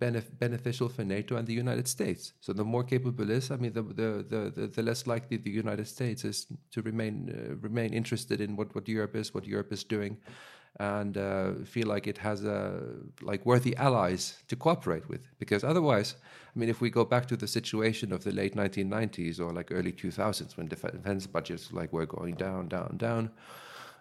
benef- 0.01 0.39
beneficial 0.39 0.89
for 0.89 1.05
NATO 1.05 1.37
and 1.37 1.47
the 1.47 1.55
United 1.55 1.89
States. 1.89 2.33
So 2.41 2.53
the 2.53 2.65
more 2.65 2.85
capable 2.85 3.31
is, 3.31 3.51
I 3.51 3.57
mean, 3.57 3.73
the 3.73 3.83
the 3.83 4.51
the, 4.55 4.67
the 4.69 4.83
less 4.83 5.07
likely 5.07 5.37
the 5.37 5.51
United 5.51 5.89
States 5.89 6.25
is 6.25 6.47
to 6.71 6.83
remain 6.83 7.15
uh, 7.31 7.57
remain 7.57 7.93
interested 7.93 8.41
in 8.41 8.57
what 8.57 8.75
what 8.75 8.89
Europe 8.89 9.17
is, 9.17 9.35
what 9.35 9.47
Europe 9.47 9.73
is 9.73 9.85
doing 9.85 10.19
and 10.81 11.19
uh, 11.19 11.53
feel 11.65 11.87
like 11.87 12.07
it 12.07 12.19
has 12.19 12.45
a 12.45 12.83
like 13.21 13.45
worthy 13.45 13.77
allies 13.77 14.43
to 14.49 14.57
cooperate 14.57 15.09
with. 15.09 15.27
Because 15.39 15.65
otherwise, 15.65 16.17
I 16.55 16.59
mean, 16.59 16.69
if 16.69 16.81
we 16.81 16.91
go 16.91 17.05
back 17.05 17.27
to 17.27 17.37
the 17.37 17.47
situation 17.47 18.13
of 18.13 18.25
the 18.25 18.33
late 18.33 18.57
1990s 18.57 19.39
or 19.39 19.53
like 19.53 19.69
early 19.71 19.93
2000s 19.93 20.57
when 20.57 20.69
defense 20.69 21.27
budgets 21.27 21.73
like 21.73 21.93
were 21.93 22.07
going 22.07 22.37
down, 22.37 22.69
down, 22.69 22.97
down, 22.97 23.31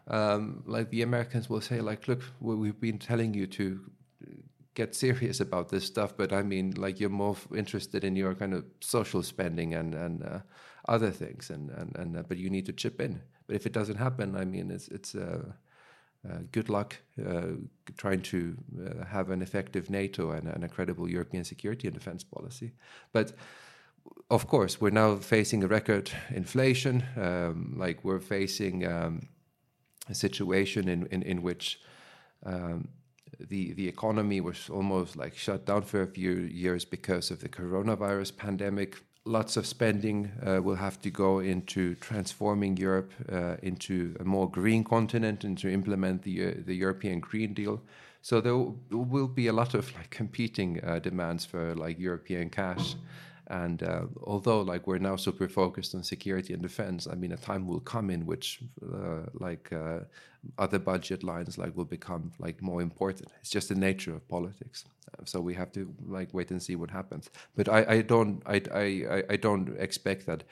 um, 0.07 0.63
like 0.65 0.89
the 0.89 1.01
Americans 1.01 1.49
will 1.49 1.61
say, 1.61 1.81
like, 1.81 2.07
look, 2.07 2.21
we've 2.39 2.79
been 2.79 2.97
telling 2.97 3.33
you 3.33 3.47
to 3.47 3.79
get 4.73 4.95
serious 4.95 5.39
about 5.39 5.69
this 5.69 5.85
stuff, 5.85 6.15
but 6.15 6.31
I 6.31 6.43
mean, 6.43 6.73
like, 6.77 6.99
you're 6.99 7.09
more 7.09 7.35
interested 7.55 8.03
in 8.03 8.15
your 8.15 8.35
kind 8.35 8.53
of 8.53 8.65
social 8.79 9.23
spending 9.23 9.73
and 9.73 9.95
and 9.95 10.23
uh, 10.23 10.39
other 10.87 11.11
things, 11.11 11.49
and 11.49 11.69
and 11.71 11.95
and 11.97 12.17
uh, 12.17 12.23
but 12.27 12.37
you 12.37 12.49
need 12.49 12.65
to 12.65 12.73
chip 12.73 13.01
in. 13.01 13.21
But 13.47 13.55
if 13.55 13.65
it 13.65 13.73
doesn't 13.73 13.97
happen, 13.97 14.35
I 14.35 14.45
mean, 14.45 14.71
it's 14.71 14.87
it's. 14.87 15.15
Uh, 15.15 15.53
uh, 16.23 16.37
good 16.51 16.69
luck 16.69 16.97
uh, 17.27 17.53
trying 17.97 18.21
to 18.21 18.55
uh, 18.79 19.05
have 19.05 19.31
an 19.31 19.41
effective 19.41 19.89
NATO 19.89 20.29
and, 20.29 20.47
and, 20.47 20.63
a 20.63 20.67
credible 20.67 21.09
European 21.09 21.43
security 21.43 21.87
and 21.87 21.95
defense 21.95 22.23
policy. 22.23 22.73
But 23.11 23.33
of 24.29 24.47
course, 24.47 24.79
we're 24.79 24.91
now 24.91 25.15
facing 25.15 25.63
a 25.63 25.67
record 25.67 26.11
inflation. 26.29 27.03
Um, 27.17 27.73
like 27.75 28.03
we're 28.03 28.19
facing 28.19 28.85
um, 28.85 29.29
a 30.09 30.13
situation 30.13 30.87
in, 30.87 31.07
in, 31.07 31.23
in 31.23 31.41
which 31.41 31.79
um, 32.45 32.89
the 33.39 33.73
the 33.73 33.87
economy 33.87 34.41
was 34.41 34.69
almost 34.69 35.15
like 35.15 35.35
shut 35.35 35.65
down 35.65 35.81
for 35.81 36.01
a 36.01 36.07
few 36.07 36.31
years 36.31 36.85
because 36.85 37.31
of 37.31 37.39
the 37.39 37.49
coronavirus 37.49 38.35
pandemic 38.35 38.97
lots 39.25 39.55
of 39.55 39.65
spending 39.65 40.31
uh, 40.45 40.59
will 40.61 40.75
have 40.75 40.99
to 41.01 41.09
go 41.09 41.39
into 41.39 41.95
transforming 41.95 42.75
Europe 42.77 43.11
uh, 43.31 43.55
into 43.61 44.15
a 44.19 44.23
more 44.23 44.49
green 44.49 44.83
continent 44.83 45.43
and 45.43 45.57
to 45.57 45.69
implement 45.69 46.23
the 46.23 46.47
uh, 46.47 46.53
the 46.65 46.75
European 46.75 47.19
Green 47.19 47.53
Deal. 47.53 47.81
So 48.23 48.39
there 48.39 48.55
will 48.55 49.27
be 49.27 49.47
a 49.47 49.53
lot 49.53 49.73
of 49.73 49.93
like 49.95 50.09
competing 50.09 50.83
uh, 50.83 50.99
demands 50.99 51.45
for 51.45 51.75
like 51.75 51.99
European 51.99 52.49
cash. 52.49 52.95
And 53.51 53.83
uh, 53.83 54.03
although 54.23 54.61
like 54.61 54.87
we're 54.87 54.97
now 54.97 55.17
super 55.17 55.49
focused 55.49 55.93
on 55.93 56.03
security 56.03 56.53
and 56.53 56.61
defense, 56.61 57.05
I 57.05 57.15
mean 57.15 57.33
a 57.33 57.37
time 57.37 57.67
will 57.67 57.81
come 57.81 58.09
in 58.09 58.25
which 58.25 58.61
uh, 58.81 59.23
like 59.33 59.73
uh, 59.73 59.99
other 60.57 60.79
budget 60.79 61.21
lines 61.21 61.57
like 61.57 61.75
will 61.75 61.83
become 61.83 62.31
like 62.39 62.61
more 62.61 62.81
important. 62.81 63.27
It's 63.41 63.49
just 63.49 63.67
the 63.67 63.75
nature 63.75 64.15
of 64.15 64.25
politics. 64.29 64.85
Uh, 65.09 65.25
so 65.25 65.41
we 65.41 65.53
have 65.55 65.69
to 65.73 65.93
like 66.07 66.33
wait 66.33 66.49
and 66.51 66.63
see 66.63 66.77
what 66.77 66.91
happens. 66.91 67.29
But 67.57 67.67
I, 67.67 67.85
I 67.95 68.01
don't 68.03 68.41
I, 68.45 68.61
I, 68.73 69.23
I 69.31 69.35
don't 69.35 69.75
expect 69.77 70.27
that 70.27 70.45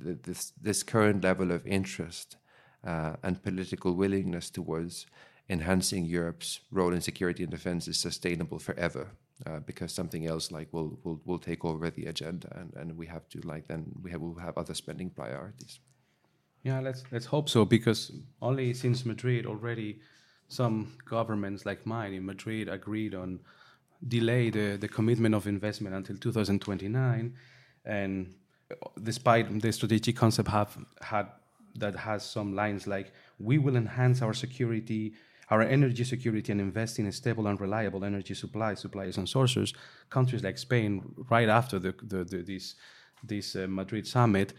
this 0.00 0.52
this 0.62 0.82
current 0.82 1.22
level 1.22 1.52
of 1.52 1.66
interest 1.66 2.38
uh, 2.82 3.16
and 3.22 3.42
political 3.42 3.92
willingness 3.92 4.48
towards 4.48 5.04
enhancing 5.50 6.06
Europe's 6.06 6.60
role 6.70 6.94
in 6.94 7.02
security 7.02 7.42
and 7.42 7.52
defense 7.52 7.88
is 7.88 7.98
sustainable 8.00 8.58
forever 8.58 9.08
uh, 9.46 9.60
because 9.60 9.92
something 9.92 10.26
else 10.26 10.50
like 10.50 10.68
will 10.72 10.98
will 11.04 11.20
will 11.24 11.38
take 11.38 11.64
over 11.64 11.90
the 11.90 12.06
agenda, 12.06 12.48
and, 12.56 12.72
and 12.74 12.96
we 12.96 13.06
have 13.06 13.28
to 13.28 13.40
like 13.40 13.66
then 13.68 13.92
we 14.02 14.10
have 14.10 14.20
will 14.20 14.34
have 14.34 14.56
other 14.58 14.74
spending 14.74 15.10
priorities. 15.10 15.80
Yeah, 16.62 16.80
let's 16.80 17.04
let's 17.12 17.26
hope 17.26 17.48
so 17.48 17.64
because 17.64 18.12
only 18.42 18.74
since 18.74 19.04
Madrid 19.04 19.46
already 19.46 20.00
some 20.48 20.94
governments 21.04 21.66
like 21.66 21.86
mine 21.86 22.14
in 22.14 22.24
Madrid 22.24 22.68
agreed 22.68 23.14
on 23.14 23.38
delay 24.06 24.50
the, 24.50 24.76
the 24.76 24.88
commitment 24.88 25.34
of 25.34 25.46
investment 25.46 25.94
until 25.94 26.16
2029 26.16 27.34
and 27.84 28.34
despite 29.02 29.60
the 29.60 29.72
strategic 29.72 30.16
concept 30.16 30.48
have 30.48 30.76
had 31.00 31.26
that 31.74 31.94
has 31.96 32.24
some 32.24 32.54
lines 32.54 32.86
like 32.86 33.12
we 33.38 33.58
will 33.58 33.76
enhance 33.76 34.22
our 34.22 34.32
security 34.32 35.14
our 35.50 35.62
energy 35.62 36.04
security 36.04 36.52
and 36.52 36.60
invest 36.60 36.98
in 36.98 37.06
a 37.06 37.12
stable 37.12 37.46
and 37.46 37.60
reliable 37.60 38.04
energy 38.04 38.34
supply, 38.34 38.74
suppliers 38.74 39.16
and 39.16 39.28
sources, 39.28 39.72
countries 40.10 40.42
like 40.42 40.58
Spain, 40.58 41.02
right 41.30 41.48
after 41.48 41.78
the, 41.78 41.94
the, 42.02 42.24
the 42.24 42.42
this, 42.42 42.74
this 43.22 43.56
uh, 43.56 43.66
Madrid 43.68 44.06
summit, 44.06 44.52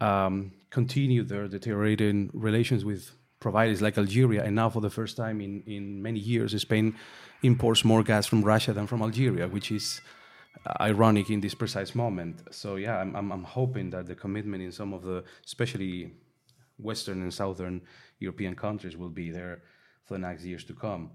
um, 0.00 0.52
continue 0.70 1.24
their 1.24 1.48
deteriorating 1.48 2.30
relations 2.32 2.84
with 2.84 3.10
providers 3.40 3.82
like 3.82 3.98
Algeria. 3.98 4.44
And 4.44 4.54
now, 4.54 4.70
for 4.70 4.80
the 4.80 4.90
first 4.90 5.16
time 5.16 5.40
in, 5.40 5.62
in 5.66 6.02
many 6.02 6.20
years, 6.20 6.60
Spain 6.60 6.94
imports 7.42 7.84
more 7.84 8.02
gas 8.02 8.26
from 8.26 8.42
Russia 8.42 8.72
than 8.72 8.86
from 8.86 9.02
Algeria, 9.02 9.48
which 9.48 9.72
is 9.72 10.00
ironic 10.80 11.30
in 11.30 11.40
this 11.40 11.54
precise 11.54 11.94
moment. 11.94 12.42
So, 12.50 12.76
yeah, 12.76 12.98
I'm, 12.98 13.14
I'm, 13.16 13.32
I'm 13.32 13.44
hoping 13.44 13.90
that 13.90 14.06
the 14.06 14.14
commitment 14.14 14.62
in 14.62 14.72
some 14.72 14.92
of 14.92 15.02
the, 15.02 15.24
especially 15.44 16.12
Western 16.78 17.22
and 17.22 17.34
Southern 17.34 17.80
European 18.20 18.54
countries, 18.54 18.96
will 18.96 19.08
be 19.08 19.30
there 19.30 19.62
for 20.08 20.14
the 20.14 20.20
next 20.20 20.44
years 20.44 20.64
to 20.64 20.74
come. 20.74 21.10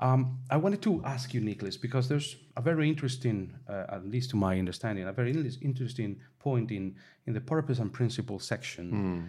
Um, 0.00 0.40
I 0.50 0.56
wanted 0.56 0.82
to 0.82 1.00
ask 1.04 1.32
you, 1.32 1.40
Nicholas, 1.40 1.76
because 1.76 2.08
there's 2.08 2.36
a 2.56 2.60
very 2.60 2.88
interesting, 2.88 3.54
uh, 3.68 3.84
at 3.88 4.04
least 4.04 4.30
to 4.30 4.36
my 4.36 4.58
understanding, 4.58 5.06
a 5.06 5.12
very 5.12 5.32
interesting 5.62 6.20
point 6.40 6.72
in, 6.72 6.96
in 7.26 7.32
the 7.34 7.40
purpose 7.40 7.78
and 7.78 7.92
principle 7.92 8.40
section, 8.40 8.86
mm. 8.92 9.28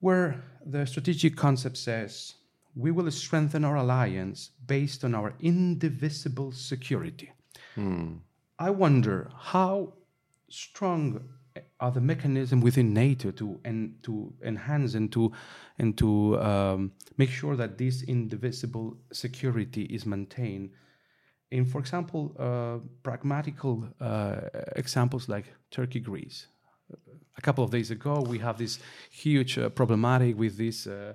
where 0.00 0.44
the 0.66 0.84
strategic 0.84 1.34
concept 1.34 1.78
says 1.78 2.34
we 2.76 2.90
will 2.90 3.10
strengthen 3.10 3.64
our 3.64 3.76
alliance 3.76 4.50
based 4.66 5.02
on 5.02 5.14
our 5.14 5.32
indivisible 5.40 6.52
security. 6.52 7.32
Mm. 7.76 8.18
I 8.58 8.68
wonder 8.68 9.30
how 9.34 9.94
strong 10.50 11.22
are 11.82 11.90
the 11.90 12.00
mechanism 12.00 12.60
within 12.60 12.94
NATO 12.94 13.32
to 13.32 13.60
and 13.64 14.00
to 14.04 14.32
enhance 14.40 14.94
and 14.94 15.10
to 15.12 15.32
and 15.78 15.98
to 15.98 16.40
um, 16.40 16.92
make 17.18 17.30
sure 17.30 17.56
that 17.56 17.76
this 17.76 18.04
indivisible 18.04 18.96
security 19.12 19.82
is 19.96 20.06
maintained. 20.06 20.70
In, 21.50 21.66
for 21.66 21.80
example, 21.80 22.22
uh, 22.38 22.78
pragmatical 23.02 23.84
uh, 24.00 24.36
examples 24.76 25.28
like 25.28 25.46
Turkey, 25.70 26.00
Greece. 26.00 26.46
A 27.36 27.40
couple 27.40 27.64
of 27.64 27.70
days 27.70 27.90
ago, 27.90 28.24
we 28.32 28.38
have 28.38 28.56
this 28.56 28.78
huge 29.10 29.58
uh, 29.58 29.68
problematic 29.68 30.38
with 30.38 30.56
these 30.56 30.86
uh, 30.86 31.14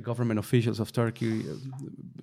government 0.00 0.38
officials 0.38 0.80
of 0.80 0.92
Turkey 0.92 1.40
uh, 1.40 1.54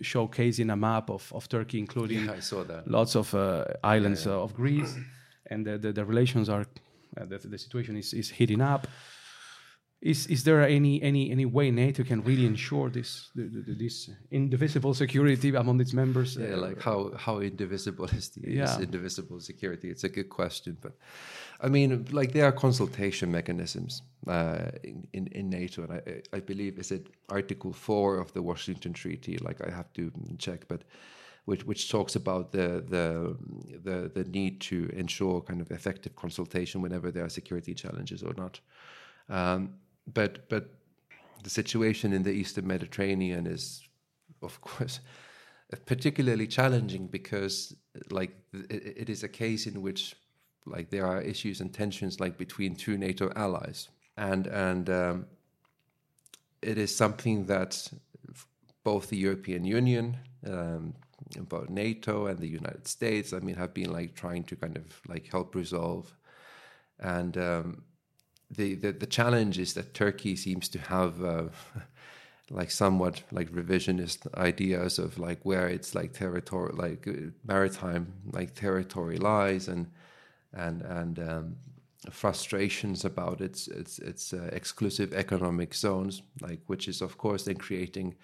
showcasing 0.01 0.71
a 0.71 0.75
map 0.75 1.09
of, 1.09 1.31
of 1.33 1.47
Turkey, 1.49 1.79
including 1.79 2.25
yeah, 2.25 2.81
lots 2.85 3.15
of 3.15 3.33
uh, 3.35 3.65
islands 3.83 4.25
yeah, 4.25 4.31
yeah. 4.31 4.43
of 4.43 4.53
Greece, 4.53 4.95
and 5.51 5.65
the, 5.65 5.77
the, 5.77 5.91
the 5.91 6.05
relations 6.05 6.49
are 6.49 6.61
uh, 6.61 6.65
the, 7.15 7.37
the 7.47 7.57
situation 7.57 7.95
is, 7.97 8.13
is 8.13 8.29
heating 8.29 8.61
up. 8.61 8.87
is 10.01 10.27
is 10.27 10.43
there 10.43 10.61
any 10.61 11.01
any 11.01 11.31
any 11.31 11.45
way 11.45 11.71
NATO 11.71 12.03
can 12.03 12.21
really 12.23 12.45
ensure 12.45 12.89
this 12.91 13.31
the, 13.35 13.43
the, 13.67 13.73
this 13.75 14.09
indivisible 14.29 14.93
security 14.93 15.49
among 15.55 15.81
its 15.81 15.93
members? 15.93 16.35
Yeah, 16.35 16.55
like 16.67 16.81
how 16.81 17.11
how 17.17 17.39
indivisible 17.39 18.05
is 18.19 18.29
the 18.29 18.41
Yeah. 18.57 18.65
is 18.75 18.79
indivisible 18.79 19.39
security? 19.39 19.87
It's 19.89 20.03
a 20.03 20.09
good 20.09 20.29
question, 20.29 20.77
but 20.81 20.93
I 21.65 21.69
mean, 21.69 22.05
like 22.11 22.33
there 22.33 22.45
are 22.45 22.51
consultation 22.51 23.31
mechanisms 23.31 24.01
uh, 24.27 24.69
in, 24.83 25.07
in 25.13 25.27
in 25.27 25.49
NATO, 25.49 25.83
and 25.83 25.93
I 25.93 26.37
I 26.37 26.39
believe 26.41 26.77
is 26.77 26.91
it 26.91 27.07
Article 27.29 27.73
Four 27.73 28.19
of 28.19 28.31
the 28.33 28.41
Washington 28.41 28.93
Treaty. 28.93 29.37
Like 29.47 29.61
I 29.67 29.71
have 29.71 29.91
to 29.93 30.11
check, 30.37 30.67
but 30.67 30.83
which 31.45 31.63
which 31.65 31.89
talks 31.89 32.15
about 32.15 32.51
the 32.51 32.83
the 32.87 33.37
the 33.83 34.11
the 34.13 34.29
need 34.29 34.59
to 34.59 34.89
ensure 34.93 35.41
kind 35.41 35.61
of 35.61 35.71
effective 35.71 36.15
consultation 36.15 36.81
whenever 36.81 37.11
there 37.11 37.23
are 37.23 37.29
security 37.29 37.73
challenges 37.73 38.23
or 38.23 38.33
not. 38.35 38.59
Um, 39.29 39.75
but 40.13 40.49
but 40.49 40.69
the 41.43 41.49
situation 41.49 42.13
in 42.13 42.23
the 42.23 42.31
Eastern 42.31 42.67
Mediterranean 42.67 43.45
is, 43.47 43.87
of 44.41 44.59
course, 44.69 44.99
particularly 45.85 46.47
challenging 46.47 47.07
because 47.07 47.75
like 48.09 48.35
it, 48.53 49.09
is 49.09 49.23
a 49.23 49.29
case 49.29 49.67
in 49.67 49.81
which 49.81 50.15
like 50.65 50.89
there 50.89 51.05
are 51.05 51.21
issues 51.21 51.61
and 51.61 51.71
tensions 51.73 52.19
like 52.19 52.37
between 52.37 52.75
two 52.75 52.97
NATO 52.97 53.31
allies 53.35 53.89
and 54.17 54.47
and 54.47 54.89
um, 54.89 55.25
it 56.61 56.77
is 56.77 56.95
something 56.95 57.45
that 57.45 57.87
both 58.83 59.09
the 59.09 59.17
European 59.17 59.65
Union 59.65 60.17
um, 60.47 60.93
both 61.43 61.69
NATO 61.69 62.27
and 62.27 62.39
the 62.39 62.47
United 62.47 62.87
States 62.87 63.33
I 63.33 63.39
mean 63.39 63.55
have 63.55 63.73
been 63.73 63.91
like 63.91 64.15
trying 64.15 64.43
to 64.45 64.55
kind 64.55 64.77
of 64.77 65.01
like 65.07 65.27
help 65.27 65.55
resolve. 65.55 66.13
And 66.99 67.37
um, 67.37 67.83
the, 68.49 68.75
the 68.75 68.91
the 68.91 69.05
challenge 69.05 69.59
is 69.59 69.73
that 69.73 69.93
Turkey 69.93 70.35
seems 70.35 70.69
to 70.69 70.79
have 70.79 71.23
uh, 71.23 71.43
like 72.49 72.71
somewhat 72.71 73.23
like 73.31 73.51
revisionist 73.51 74.33
ideas 74.35 74.99
of 74.99 75.17
like 75.17 75.39
where 75.43 75.67
its 75.67 75.95
like 75.95 76.13
territory 76.13 76.71
like 76.73 77.07
maritime 77.43 78.13
like 78.31 78.53
territory 78.53 79.17
lies 79.17 79.67
and 79.67 79.87
and 80.53 80.81
and 80.83 81.19
um, 81.19 81.55
frustrations 82.09 83.03
about 83.03 83.41
its 83.41 83.67
its 83.67 83.99
its 83.99 84.33
uh, 84.33 84.49
exclusive 84.51 85.13
economic 85.13 85.73
zones 85.73 86.21
like 86.41 86.59
which 86.67 86.87
is 86.87 87.01
of 87.01 87.17
course 87.17 87.45
then 87.45 87.57
creating 87.57 88.15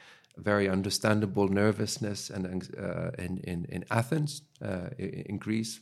very 0.43 0.69
understandable 0.69 1.47
nervousness 1.47 2.30
and 2.30 2.45
uh, 2.77 3.12
in, 3.17 3.38
in 3.43 3.65
in 3.69 3.86
Athens 3.89 4.41
uh, 4.62 4.89
in, 4.97 5.38
Greece 5.38 5.82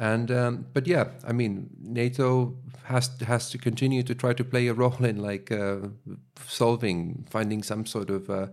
and 0.00 0.30
um, 0.30 0.66
but 0.72 0.86
yeah, 0.86 1.08
I 1.28 1.32
mean, 1.32 1.68
NATO 1.78 2.56
has 2.84 3.10
has 3.26 3.50
to 3.50 3.58
continue 3.58 4.02
to 4.04 4.14
try 4.14 4.32
to 4.32 4.42
play 4.42 4.66
a 4.68 4.72
role 4.72 5.04
in 5.04 5.18
like 5.18 5.52
uh, 5.52 5.88
solving, 6.46 7.26
finding 7.30 7.62
some 7.62 7.84
sort 7.84 8.08
of. 8.08 8.30
Uh, 8.30 8.46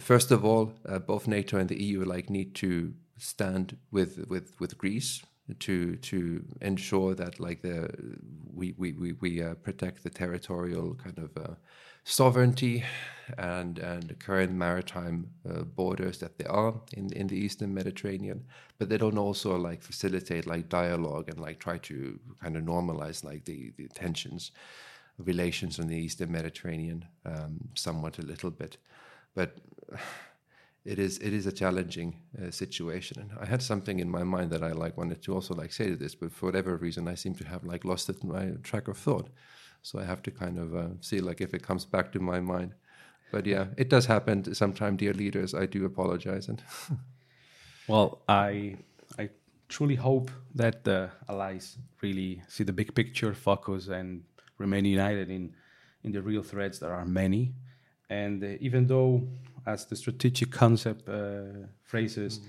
first 0.00 0.32
of 0.32 0.44
all, 0.44 0.72
uh, 0.84 0.98
both 0.98 1.28
NATO 1.28 1.58
and 1.58 1.68
the 1.68 1.80
EU 1.80 2.04
like 2.04 2.28
need 2.28 2.56
to 2.56 2.92
stand 3.18 3.76
with 3.92 4.26
with 4.28 4.58
with 4.58 4.76
Greece 4.76 5.22
to 5.54 5.96
to 5.96 6.44
ensure 6.60 7.14
that 7.14 7.40
like 7.40 7.62
the 7.62 7.90
we 8.54 8.74
we 8.76 8.92
we, 8.92 9.12
we 9.12 9.42
uh, 9.42 9.54
protect 9.54 10.02
the 10.02 10.10
territorial 10.10 10.94
kind 10.94 11.18
of 11.18 11.36
uh, 11.36 11.54
sovereignty 12.04 12.84
and 13.36 13.78
and 13.78 14.04
the 14.04 14.14
current 14.14 14.52
maritime 14.52 15.30
uh, 15.48 15.62
borders 15.62 16.18
that 16.18 16.38
there 16.38 16.50
are 16.50 16.74
in 16.92 17.12
in 17.12 17.26
the 17.28 17.36
eastern 17.36 17.72
mediterranean. 17.74 18.44
But 18.78 18.88
they 18.88 18.98
don't 18.98 19.18
also 19.18 19.56
like 19.56 19.82
facilitate 19.82 20.46
like 20.46 20.68
dialogue 20.68 21.28
and 21.28 21.38
like 21.38 21.58
try 21.58 21.78
to 21.78 22.18
kind 22.42 22.56
of 22.56 22.62
normalize 22.62 23.24
like 23.24 23.44
the 23.44 23.72
the 23.76 23.88
tensions 23.88 24.52
relations 25.18 25.80
on 25.80 25.88
the 25.88 25.96
eastern 25.96 26.30
mediterranean 26.30 27.04
um, 27.24 27.68
somewhat 27.74 28.18
a 28.18 28.22
little 28.22 28.50
bit. 28.50 28.76
But 29.34 29.56
it 30.92 30.98
is 30.98 31.18
it 31.18 31.32
is 31.38 31.46
a 31.46 31.52
challenging 31.62 32.10
uh, 32.38 32.50
situation 32.50 33.16
and 33.22 33.30
i 33.44 33.46
had 33.54 33.62
something 33.62 33.98
in 34.04 34.08
my 34.18 34.24
mind 34.34 34.48
that 34.54 34.62
i 34.62 34.72
like 34.84 34.94
wanted 35.00 35.20
to 35.22 35.34
also 35.36 35.54
like 35.54 35.72
say 35.78 35.86
to 35.92 35.96
this 36.02 36.14
but 36.20 36.32
for 36.32 36.46
whatever 36.46 36.76
reason 36.76 37.02
i 37.08 37.16
seem 37.22 37.34
to 37.34 37.46
have 37.52 37.62
like 37.72 37.84
lost 37.90 38.08
it 38.12 38.24
my 38.24 38.44
track 38.70 38.88
of 38.88 38.96
thought 39.06 39.28
so 39.82 39.98
I 39.98 40.04
have 40.04 40.22
to 40.22 40.30
kind 40.30 40.58
of 40.58 40.74
uh, 40.74 40.88
see 41.00 41.20
like 41.20 41.40
if 41.40 41.54
it 41.54 41.62
comes 41.62 41.84
back 41.84 42.12
to 42.12 42.20
my 42.20 42.40
mind. 42.40 42.74
But 43.30 43.46
yeah, 43.46 43.66
it 43.76 43.90
does 43.90 44.06
happen 44.06 44.54
sometimes, 44.54 44.98
dear 44.98 45.12
leaders. 45.12 45.54
I 45.54 45.66
do 45.66 45.84
apologize. 45.84 46.48
And 46.48 46.62
well, 47.88 48.22
I 48.28 48.76
I 49.18 49.30
truly 49.68 49.96
hope 49.96 50.30
that 50.54 50.84
the 50.84 51.10
allies 51.28 51.76
really 52.02 52.42
see 52.48 52.64
the 52.64 52.72
big 52.72 52.94
picture, 52.94 53.34
focus, 53.34 53.88
and 53.88 54.24
remain 54.56 54.84
united 54.84 55.30
in 55.30 55.54
in 56.04 56.12
the 56.12 56.22
real 56.22 56.42
threats. 56.42 56.78
There 56.78 56.92
are 56.92 57.04
many, 57.04 57.54
and 58.08 58.42
uh, 58.42 58.56
even 58.60 58.86
though, 58.86 59.28
as 59.72 59.86
the 59.86 59.96
strategic 59.96 60.50
concept 60.50 61.08
uh, 61.08 61.66
phrases. 61.90 62.32
Mm 62.38 62.44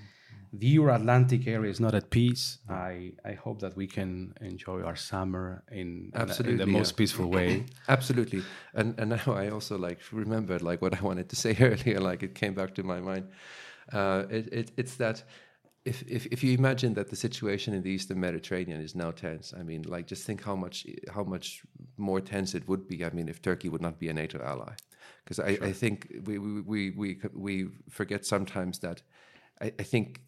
the 0.51 0.67
Euro-Atlantic 0.67 1.47
area 1.47 1.69
is 1.69 1.79
not 1.79 1.93
at 1.93 2.09
peace. 2.09 2.57
I, 2.67 3.13
I 3.23 3.33
hope 3.33 3.59
that 3.59 3.75
we 3.75 3.85
can 3.85 4.33
enjoy 4.41 4.81
our 4.81 4.95
summer 4.95 5.63
in, 5.71 6.11
Absolutely, 6.15 6.53
in 6.53 6.57
the 6.57 6.65
most 6.65 6.93
yeah. 6.93 6.97
peaceful 6.97 7.27
way. 7.37 7.65
Absolutely, 7.87 8.43
and 8.73 8.99
and 8.99 9.11
now 9.11 9.33
I 9.33 9.49
also 9.49 9.77
like 9.77 9.99
remembered 10.11 10.61
like 10.61 10.81
what 10.81 10.97
I 10.97 11.01
wanted 11.01 11.29
to 11.29 11.35
say 11.35 11.55
earlier. 11.61 11.99
Like 11.99 12.23
it 12.23 12.33
came 12.33 12.53
back 12.53 12.73
to 12.75 12.83
my 12.83 12.99
mind. 12.99 13.27
Uh, 13.93 14.23
it, 14.29 14.51
it 14.51 14.71
it's 14.77 14.95
that. 14.95 15.23
If, 15.85 16.03
if, 16.07 16.25
if 16.27 16.43
you 16.43 16.53
imagine 16.53 16.93
that 16.95 17.09
the 17.09 17.15
situation 17.15 17.73
in 17.73 17.81
the 17.81 17.89
Eastern 17.89 18.19
Mediterranean 18.19 18.81
is 18.81 18.95
now 18.95 19.11
tense, 19.11 19.53
I 19.57 19.63
mean, 19.63 19.83
like 19.83 20.07
just 20.07 20.23
think 20.25 20.43
how 20.43 20.55
much 20.55 20.85
how 21.11 21.23
much 21.23 21.63
more 21.97 22.19
tense 22.19 22.53
it 22.53 22.67
would 22.67 22.87
be. 22.87 23.03
I 23.05 23.09
mean, 23.11 23.29
if 23.29 23.41
Turkey 23.41 23.69
would 23.69 23.81
not 23.81 23.97
be 23.97 24.09
a 24.09 24.13
NATO 24.13 24.39
ally, 24.43 24.73
because 25.29 25.39
I, 25.45 25.57
sure. 25.57 25.67
I 25.67 25.73
think 25.73 26.11
we, 26.25 26.39
we 26.39 26.61
we 26.61 26.91
we 26.91 27.19
we 27.33 27.69
forget 27.89 28.25
sometimes 28.25 28.79
that 28.79 29.03
I, 29.61 29.73
I 29.79 29.83
think 29.83 30.21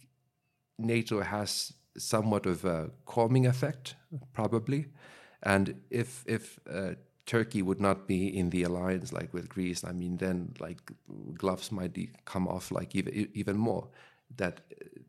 NATO 0.80 1.22
has 1.22 1.74
somewhat 1.98 2.46
of 2.46 2.66
a 2.66 2.92
calming 3.06 3.48
effect, 3.48 3.96
probably. 4.34 4.88
And 5.44 5.82
if 5.90 6.24
if 6.28 6.60
uh, 6.72 6.94
Turkey 7.26 7.64
would 7.64 7.82
not 7.82 8.08
be 8.08 8.28
in 8.28 8.52
the 8.52 8.64
alliance 8.64 9.14
like 9.14 9.34
with 9.34 9.50
Greece, 9.50 9.84
I 9.84 9.94
mean, 9.94 10.18
then 10.18 10.54
like 10.60 10.80
gloves 11.36 11.72
might 11.72 11.98
come 12.26 12.48
off 12.48 12.72
like 12.72 12.96
even 12.96 13.30
even 13.34 13.58
more. 13.58 13.90
That 14.38 14.62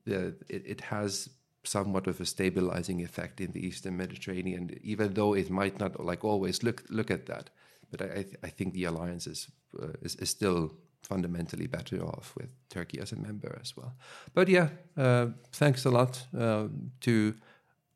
the 0.07 0.37
it, 0.49 0.65
it 0.67 0.81
has 0.83 1.31
somewhat 1.65 2.07
of 2.09 2.21
a 2.21 2.27
stabilizing 2.27 3.03
effect 3.03 3.41
in 3.41 3.53
the 3.53 3.67
Eastern 3.67 3.97
Mediterranean, 3.97 4.79
even 4.83 5.15
though 5.15 5.35
it 5.35 5.51
might 5.51 5.79
not 5.79 6.05
like 6.05 6.25
always 6.25 6.63
look 6.63 6.85
look 6.91 7.11
at 7.11 7.27
that. 7.27 7.51
But 7.93 8.03
I 8.03 8.25
I 8.49 8.51
think 8.51 8.75
the 8.75 8.85
alliance 8.87 9.31
is 9.31 9.49
uh, 9.83 9.93
is, 10.03 10.17
is 10.17 10.31
still 10.31 10.73
fundamentally 11.03 11.67
better 11.67 12.03
off 12.05 12.35
with 12.37 12.55
Turkey 12.69 13.01
as 13.01 13.13
a 13.13 13.17
member 13.17 13.59
as 13.61 13.77
well. 13.77 13.93
But 14.35 14.49
yeah, 14.49 14.69
uh, 14.97 15.27
thanks 15.53 15.85
a 15.85 15.91
lot 15.91 16.27
uh, 16.39 16.69
to 17.01 17.35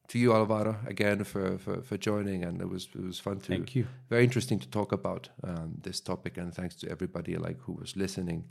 to 0.08 0.18
you 0.18 0.32
Alvaro 0.32 0.76
again 0.86 1.24
for, 1.24 1.58
for, 1.58 1.82
for 1.82 1.96
joining, 1.96 2.44
and 2.44 2.60
it 2.60 2.68
was 2.68 2.88
it 2.94 3.04
was 3.04 3.18
fun 3.18 3.40
to 3.40 3.46
thank 3.46 3.74
you. 3.74 3.86
Very 4.08 4.24
interesting 4.24 4.60
to 4.60 4.68
talk 4.68 4.92
about 4.92 5.28
um, 5.42 5.74
this 5.82 6.00
topic, 6.00 6.38
and 6.38 6.54
thanks 6.54 6.76
to 6.76 6.90
everybody 6.90 7.36
like 7.36 7.58
who 7.60 7.72
was 7.72 7.96
listening. 7.96 8.44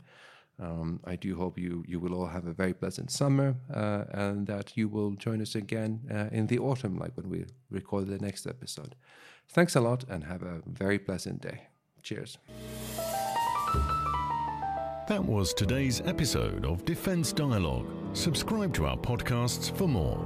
Um, 0.58 1.00
I 1.04 1.16
do 1.16 1.36
hope 1.36 1.58
you 1.58 1.84
you 1.86 2.00
will 2.00 2.14
all 2.14 2.26
have 2.26 2.46
a 2.46 2.52
very 2.52 2.74
pleasant 2.74 3.10
summer, 3.10 3.54
uh, 3.72 4.04
and 4.10 4.46
that 4.46 4.76
you 4.76 4.88
will 4.88 5.12
join 5.12 5.40
us 5.40 5.54
again 5.54 6.00
uh, 6.10 6.28
in 6.36 6.46
the 6.46 6.58
autumn, 6.58 6.98
like 6.98 7.16
when 7.16 7.28
we 7.30 7.44
record 7.70 8.06
the 8.06 8.18
next 8.18 8.46
episode. 8.46 8.94
Thanks 9.48 9.74
a 9.74 9.80
lot, 9.80 10.04
and 10.08 10.24
have 10.24 10.42
a 10.42 10.60
very 10.66 10.98
pleasant 10.98 11.40
day. 11.40 11.68
Cheers. 12.02 12.38
That 15.08 15.24
was 15.24 15.54
today's 15.54 16.00
episode 16.00 16.64
of 16.64 16.84
Defence 16.84 17.32
Dialogue. 17.32 17.86
Subscribe 18.12 18.74
to 18.74 18.86
our 18.86 18.96
podcasts 18.96 19.70
for 19.76 19.86
more. 19.86 20.18